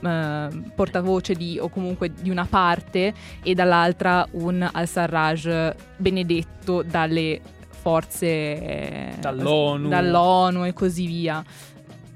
eh, 0.00 0.48
portavoce 0.74 1.34
di, 1.34 1.58
o 1.58 1.68
comunque 1.68 2.12
di 2.12 2.30
una 2.30 2.46
parte 2.48 3.12
e 3.42 3.54
dall'altra 3.54 4.26
un 4.32 4.68
al-Sarraj 4.70 5.74
benedetto 5.96 6.82
dalle 6.82 7.40
forze 7.88 8.26
eh, 8.26 9.14
dall'ONU. 9.18 9.88
dall'ONU 9.88 10.66
e 10.66 10.74
così 10.74 11.06
via. 11.06 11.42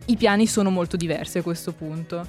I 0.04 0.16
piani 0.18 0.46
sono 0.46 0.68
molto 0.68 0.98
diversi 0.98 1.38
a 1.38 1.42
questo 1.42 1.72
punto. 1.72 2.26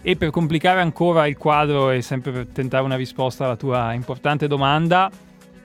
E 0.00 0.14
per 0.14 0.30
complicare 0.30 0.80
ancora 0.80 1.26
il 1.26 1.36
quadro 1.36 1.90
e 1.90 2.02
sempre 2.02 2.30
per 2.30 2.46
tentare 2.46 2.84
una 2.84 2.94
risposta 2.94 3.46
alla 3.46 3.56
tua 3.56 3.92
importante 3.94 4.46
domanda, 4.46 5.10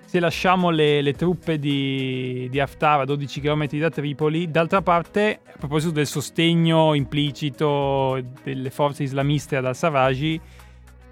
se 0.05 0.19
lasciamo 0.19 0.71
le, 0.71 1.03
le 1.03 1.13
truppe 1.13 1.59
di, 1.59 2.47
di, 2.49 2.59
Haftar 2.59 3.01
a 3.01 3.05
12 3.05 3.41
km 3.41 3.67
da 3.77 3.91
Tripoli, 3.91 4.49
d'altra 4.49 4.81
parte, 4.81 5.39
a 5.45 5.57
proposito 5.59 5.91
del 5.91 6.07
sostegno 6.07 6.95
implicito 6.95 8.19
delle 8.43 8.71
forze 8.71 9.03
islamiste 9.03 9.55
ad 9.55 9.65
al-Saraji, 9.67 10.41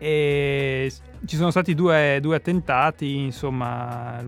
eh, 0.03 0.91
ci 1.27 1.35
sono 1.35 1.51
stati 1.51 1.75
due, 1.75 2.17
due, 2.21 2.35
attentati, 2.37 3.17
insomma, 3.17 4.19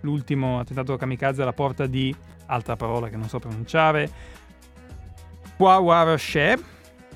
l'ultimo 0.00 0.60
attentato 0.60 0.96
kamikaze 0.96 1.42
alla 1.42 1.52
porta 1.52 1.84
di, 1.86 2.14
altra 2.46 2.74
parola 2.74 3.10
che 3.10 3.16
non 3.16 3.28
so 3.28 3.38
pronunciare, 3.38 4.10
Pawar 5.58 6.18
Sheh, 6.18 6.58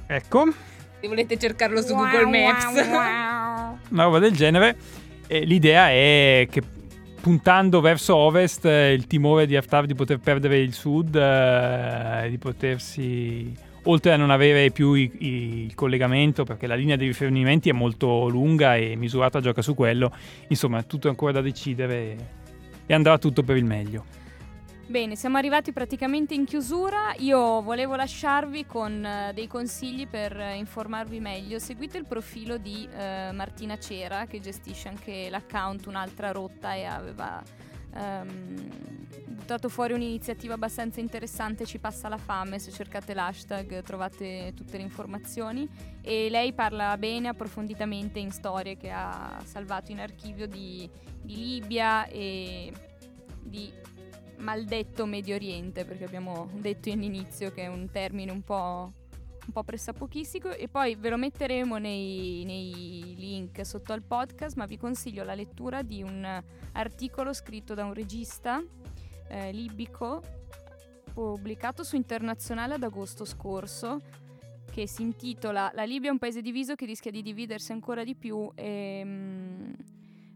ecco, 0.07 0.53
se 1.01 1.09
volete 1.09 1.39
cercarlo 1.39 1.81
su 1.81 1.95
wow, 1.95 2.11
Google 2.11 2.45
Maps. 2.45 2.65
Wow, 2.65 2.91
wow. 2.91 3.79
Una 3.89 4.05
roba 4.05 4.19
del 4.19 4.33
genere. 4.33 4.77
E 5.27 5.45
l'idea 5.45 5.89
è 5.89 6.47
che 6.51 6.63
puntando 7.23 7.81
verso 7.81 8.15
ovest 8.15 8.67
il 8.67 9.07
timore 9.07 9.47
di 9.47 9.57
Haftar 9.57 9.87
di 9.87 9.95
poter 9.95 10.19
perdere 10.19 10.59
il 10.59 10.75
sud, 10.75 11.17
eh, 11.17 12.27
di 12.29 12.37
potersi 12.37 13.71
oltre 13.85 14.13
a 14.13 14.17
non 14.17 14.31
avere 14.31 14.71
più 14.71 14.95
i, 14.95 15.11
i, 15.19 15.29
il 15.65 15.75
collegamento 15.75 16.45
perché 16.45 16.67
la 16.67 16.75
linea 16.75 16.97
di 16.97 17.07
rifornimenti 17.07 17.69
è 17.69 17.73
molto 17.73 18.29
lunga 18.29 18.77
e 18.77 18.97
misurata 18.97 19.41
gioca 19.41 19.63
su 19.63 19.75
quello, 19.75 20.13
insomma 20.49 20.83
tutto 20.83 21.07
è 21.07 21.11
ancora 21.11 21.33
da 21.33 21.41
decidere 21.41 22.17
e 22.87 22.95
andrà 22.95 23.19
tutto 23.19 23.43
per 23.43 23.57
il 23.57 23.65
meglio. 23.65 24.21
Bene, 24.93 25.17
siamo 25.17 25.39
arrivati 25.39 25.73
praticamente 25.73 26.35
in 26.35 26.45
chiusura. 26.45 27.15
Io 27.19 27.63
volevo 27.63 27.95
lasciarvi 27.95 28.67
con 28.67 29.03
uh, 29.03 29.33
dei 29.33 29.47
consigli 29.47 30.07
per 30.07 30.37
uh, 30.37 30.55
informarvi 30.55 31.19
meglio. 31.19 31.59
Seguite 31.59 31.97
il 31.97 32.05
profilo 32.05 32.59
di 32.59 32.87
uh, 32.93 33.35
Martina 33.35 33.79
Cera 33.79 34.27
che 34.27 34.41
gestisce 34.41 34.89
anche 34.89 35.29
l'account 35.31 35.87
Un'altra 35.87 36.31
rotta 36.33 36.75
e 36.75 36.85
aveva 36.85 37.43
ehm, 37.95 39.03
buttato 39.43 39.69
fuori 39.69 39.93
un'iniziativa 39.93 40.55
abbastanza 40.55 41.01
interessante, 41.01 41.67
Ci 41.67 41.79
passa 41.79 42.09
la 42.09 42.17
fame, 42.17 42.59
se 42.59 42.71
cercate 42.71 43.13
l'hashtag 43.13 43.83
trovate 43.83 44.53
tutte 44.55 44.77
le 44.77 44.83
informazioni. 44.83 45.69
E 46.01 46.29
lei 46.31 46.53
parla 46.53 46.97
bene, 46.97 47.29
approfonditamente 47.29 48.19
in 48.19 48.31
storie 48.31 48.77
che 48.77 48.91
ha 48.91 49.41
salvato 49.45 49.91
in 49.91 50.01
archivio 50.01 50.47
di, 50.47 50.89
di 51.21 51.37
Libia 51.37 52.07
e 52.07 52.73
di 53.43 53.73
maldetto 54.39 55.07
Medio 55.07 55.35
Oriente, 55.35 55.85
perché 55.85 56.05
abbiamo 56.05 56.49
detto 56.55 56.91
all'inizio 56.91 57.53
che 57.53 57.63
è 57.63 57.67
un 57.67 57.91
termine 57.91 58.31
un 58.31 58.43
po' 58.43 58.93
un 59.47 59.53
po' 59.53 59.65
pressapochissimo 59.65 60.53
e 60.53 60.69
poi 60.69 60.95
ve 60.95 61.11
lo 61.11 61.17
metteremo 61.17 61.79
nei, 61.79 62.45
nei, 62.45 63.15
link 63.17 63.65
sotto 63.67 63.93
al 63.93 64.03
podcast, 64.03 64.57
ma 64.57 64.67
vi 64.67 64.77
consiglio 64.77 65.25
la 65.25 65.35
lettura 65.35 65.83
di 65.83 66.03
un 66.03 66.43
articolo 66.73 67.33
scritto 67.33 67.75
da 67.75 67.85
un 67.85 67.95
regista 67.95 68.63
eh, 69.29 69.53
libico 69.53 70.23
pubblicato 71.13 71.83
su 71.85 71.97
Internazionale 71.97 72.75
ad 72.75 72.83
agosto 72.83 73.25
scorso 73.25 74.01
che 74.71 74.89
si 74.89 75.03
intitola 75.03 75.71
La 75.75 75.85
Libia 75.85 76.09
è 76.09 76.13
un 76.13 76.19
paese 76.19 76.41
diviso 76.41 76.75
che 76.75 76.87
rischia 76.87 77.11
di 77.11 77.21
dividersi 77.21 77.73
ancora 77.73 78.05
di 78.05 78.15
più 78.15 78.51
e, 78.55 79.03
mm, 79.05 79.73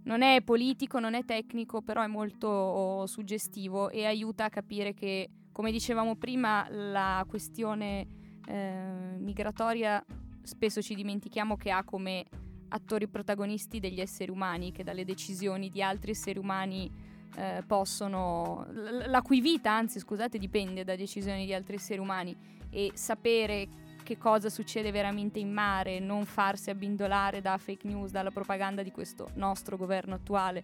non 0.05 0.23
è 0.23 0.43
politico, 0.43 1.01
non 1.01 1.15
è 1.15 1.25
tecnico, 1.25 1.81
però 1.81 2.03
è 2.03 2.07
molto 2.07 3.07
suggestivo 3.07 3.91
e 3.91 4.05
aiuta 4.05 4.45
a 4.45 4.49
capire 4.51 4.95
che, 4.95 5.29
come 5.51 5.73
dicevamo 5.73 6.17
prima, 6.17 6.67
la 6.71 7.25
questione 7.29 8.07
eh, 8.47 9.17
migratoria 9.19 10.05
spesso 10.43 10.81
ci 10.81 10.95
dimentichiamo 10.95 11.57
che 11.57 11.71
ha 11.71 11.83
come 11.85 12.25
attori 12.69 13.09
protagonisti 13.09 13.81
degli 13.81 14.01
esseri 14.01 14.31
umani 14.31 14.73
che 14.73 14.85
dalle 14.85 15.05
decisioni 15.05 15.71
di 15.71 15.83
altri 15.83 16.13
esseri 16.13 16.39
umani 16.39 16.91
eh, 17.37 17.63
possono 17.67 18.67
la 19.07 19.23
cui 19.23 19.41
vita 19.41 19.71
anzi 19.73 19.99
scusate 19.99 20.39
dipende 20.39 20.85
da 20.85 20.97
decisioni 20.97 21.45
di 21.45 21.53
altri 21.53 21.77
esseri 21.77 22.01
umani. 22.01 22.37
E 22.71 22.93
sapere 22.95 23.69
che 24.03 24.17
cosa 24.19 24.49
succede 24.49 24.91
veramente 24.91 25.39
in 25.39 25.53
mare, 25.53 25.99
non 25.99 26.25
farsi 26.25 26.71
abbindolare 26.71 27.41
da 27.41 27.59
fake 27.59 27.87
news, 27.87 28.11
dalla 28.11 28.31
propaganda 28.31 28.83
di 28.83 28.93
questo 28.93 29.31
nostro 29.35 29.77
governo 29.77 30.15
attuale, 30.15 30.63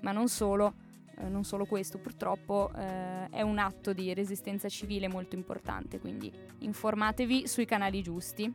ma 0.00 0.12
non 0.12 0.28
solo, 0.28 0.74
eh, 1.18 1.28
non 1.28 1.44
solo 1.44 1.64
questo 1.64 1.98
purtroppo 1.98 2.70
eh, 2.76 3.28
è 3.30 3.42
un 3.42 3.58
atto 3.58 3.92
di 3.92 4.12
resistenza 4.14 4.68
civile 4.68 5.08
molto 5.08 5.36
importante, 5.36 5.98
quindi 5.98 6.32
informatevi 6.58 7.46
sui 7.46 7.64
canali 7.64 8.02
giusti. 8.02 8.52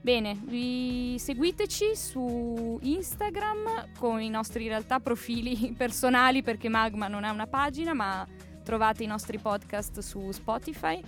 Bene, 0.00 0.38
vi 0.44 1.16
seguiteci 1.18 1.96
su 1.96 2.78
Instagram 2.82 3.92
con 3.98 4.20
i 4.20 4.28
nostri 4.28 4.64
in 4.64 4.68
realtà 4.68 5.00
profili 5.00 5.72
personali 5.78 6.42
perché 6.42 6.68
Magma 6.68 7.08
non 7.08 7.24
è 7.24 7.30
una 7.30 7.46
pagina, 7.46 7.94
ma 7.94 8.26
trovate 8.62 9.02
i 9.02 9.06
nostri 9.06 9.38
podcast 9.38 10.00
su 10.00 10.30
Spotify 10.30 11.00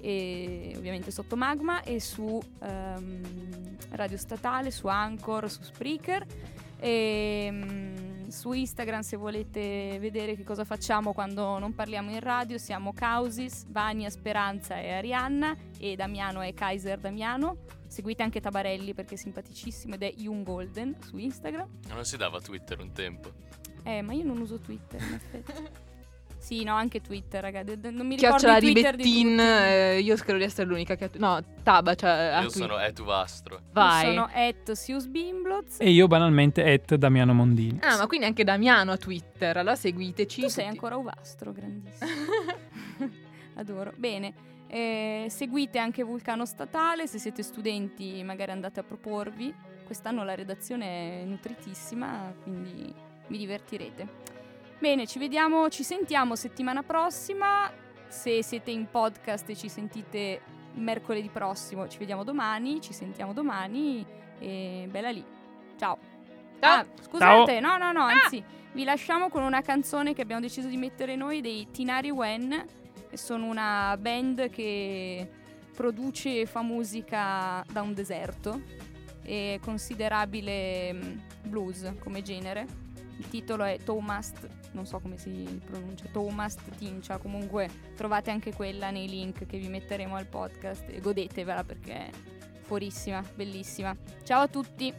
e 0.00 0.72
ovviamente 0.76 1.10
sotto 1.10 1.36
Magma 1.36 1.82
e 1.82 2.00
su 2.00 2.24
um, 2.60 3.20
Radio 3.90 4.16
Statale, 4.16 4.70
su 4.70 4.86
Anchor, 4.86 5.50
su 5.50 5.62
Spreaker 5.62 6.26
e 6.80 7.48
um, 7.50 8.28
su 8.28 8.52
Instagram 8.52 9.00
se 9.00 9.16
volete 9.16 9.98
vedere 10.00 10.34
che 10.34 10.44
cosa 10.44 10.64
facciamo 10.64 11.12
quando 11.12 11.58
non 11.58 11.74
parliamo 11.74 12.10
in 12.10 12.20
radio 12.20 12.56
siamo 12.58 12.92
Causis, 12.92 13.66
Vania, 13.68 14.08
Speranza 14.08 14.80
e 14.80 14.92
Arianna 14.92 15.54
e 15.78 15.94
Damiano 15.94 16.40
è 16.40 16.54
Kaiser 16.54 16.98
Damiano. 16.98 17.58
Seguite 17.86 18.22
anche 18.22 18.40
Tabarelli 18.40 18.94
perché 18.94 19.14
è 19.14 19.18
simpaticissimo 19.18 19.94
ed 19.94 20.02
è 20.04 20.12
Young 20.16 20.44
Golden 20.44 20.96
su 21.00 21.16
Instagram. 21.18 21.68
Non 21.88 22.04
si 22.04 22.16
dava 22.16 22.40
Twitter 22.40 22.80
un 22.80 22.92
tempo. 22.92 23.32
Eh 23.82 24.00
ma 24.02 24.12
io 24.12 24.24
non 24.24 24.40
uso 24.40 24.58
Twitter 24.58 25.00
in 25.02 25.14
effetti 25.14 25.80
Sì, 26.40 26.64
no, 26.64 26.74
anche 26.74 27.02
Twitter, 27.02 27.42
raga. 27.42 27.62
non 27.62 28.06
mi 28.06 28.16
ricordo 28.16 28.36
Chiocciola 28.38 28.58
di 28.58 28.72
Twitter 28.72 28.96
Bettin, 28.96 29.36
di 29.36 29.42
eh, 29.42 29.98
io 30.00 30.16
spero 30.16 30.38
di 30.38 30.44
essere 30.44 30.66
l'unica 30.66 30.96
che 30.96 31.04
ha 31.04 31.10
No, 31.18 31.38
Taba, 31.62 31.94
cioè 31.94 32.38
Io 32.42 32.48
sono 32.48 32.78
Etuvastro. 32.78 33.60
Vai. 33.72 34.06
Io 34.06 34.12
sono 34.14 34.30
Et 34.34 34.72
Sius 34.72 35.06
Bimbloz. 35.06 35.76
E 35.78 35.90
io 35.90 36.06
banalmente 36.06 36.64
Et 36.64 36.94
Damiano 36.94 37.34
Mondini. 37.34 37.78
Ah, 37.82 37.98
ma 37.98 38.06
quindi 38.06 38.24
anche 38.24 38.42
Damiano 38.42 38.92
a 38.92 38.96
Twitter. 38.96 39.58
Allora 39.58 39.76
seguiteci. 39.76 40.40
Tu 40.40 40.48
sei 40.48 40.66
ancora 40.66 40.96
Uvastro, 40.96 41.52
grandissimo. 41.52 42.10
Adoro. 43.56 43.92
Bene. 43.96 44.48
Eh, 44.66 45.26
seguite 45.28 45.78
anche 45.78 46.02
Vulcano 46.02 46.46
Statale, 46.46 47.06
se 47.06 47.18
siete 47.18 47.42
studenti 47.42 48.22
magari 48.22 48.52
andate 48.52 48.80
a 48.80 48.82
proporvi. 48.82 49.54
Quest'anno 49.84 50.24
la 50.24 50.34
redazione 50.34 51.20
è 51.20 51.24
nutritissima, 51.24 52.32
quindi 52.42 52.94
vi 53.26 53.36
divertirete. 53.36 54.38
Bene, 54.80 55.06
ci 55.06 55.18
vediamo, 55.18 55.68
ci 55.68 55.82
sentiamo 55.82 56.34
settimana 56.36 56.82
prossima. 56.82 57.70
Se 58.08 58.42
siete 58.42 58.70
in 58.70 58.88
podcast 58.90 59.46
e 59.50 59.54
ci 59.54 59.68
sentite 59.68 60.40
mercoledì 60.76 61.28
prossimo, 61.28 61.86
ci 61.86 61.98
vediamo 61.98 62.24
domani, 62.24 62.80
ci 62.80 62.94
sentiamo 62.94 63.34
domani 63.34 64.02
e 64.38 64.88
bella 64.90 65.10
lì. 65.10 65.22
Ciao. 65.76 65.98
Ciao. 66.58 66.80
Ah, 66.80 66.86
scusate, 66.98 67.60
Ciao. 67.60 67.76
no, 67.76 67.76
no, 67.76 67.92
no, 67.92 68.04
ah. 68.06 68.22
anzi, 68.22 68.42
vi 68.72 68.84
lasciamo 68.84 69.28
con 69.28 69.42
una 69.42 69.60
canzone 69.60 70.14
che 70.14 70.22
abbiamo 70.22 70.40
deciso 70.40 70.68
di 70.68 70.78
mettere 70.78 71.14
noi 71.14 71.42
dei 71.42 71.68
Tinari 71.70 72.08
Wen, 72.08 72.64
che 73.10 73.18
sono 73.18 73.44
una 73.44 73.94
band 74.00 74.48
che 74.48 75.30
produce 75.76 76.40
e 76.40 76.46
fa 76.46 76.62
musica 76.62 77.62
da 77.70 77.82
un 77.82 77.92
deserto. 77.92 78.62
È 79.20 79.58
considerabile 79.60 80.94
mm, 80.94 81.18
blues 81.42 81.92
come 82.00 82.22
genere 82.22 82.79
il 83.20 83.28
titolo 83.28 83.64
è 83.64 83.78
Thomas, 83.84 84.32
non 84.72 84.86
so 84.86 84.98
come 84.98 85.18
si 85.18 85.60
pronuncia, 85.64 86.06
Thomas 86.10 86.56
Tincia, 86.78 87.18
comunque 87.18 87.68
trovate 87.94 88.30
anche 88.30 88.54
quella 88.54 88.90
nei 88.90 89.08
link 89.08 89.44
che 89.44 89.58
vi 89.58 89.68
metteremo 89.68 90.16
al 90.16 90.26
podcast 90.26 90.88
e 90.88 91.00
godetevela 91.00 91.62
perché 91.62 91.92
è 91.92 92.10
fuorissima, 92.62 93.22
bellissima. 93.34 93.94
Ciao 94.24 94.42
a 94.42 94.48
tutti. 94.48 94.92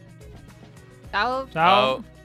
Ciao. 1.10 1.48
Ciao. 1.50 2.02
Ciao. 2.02 2.21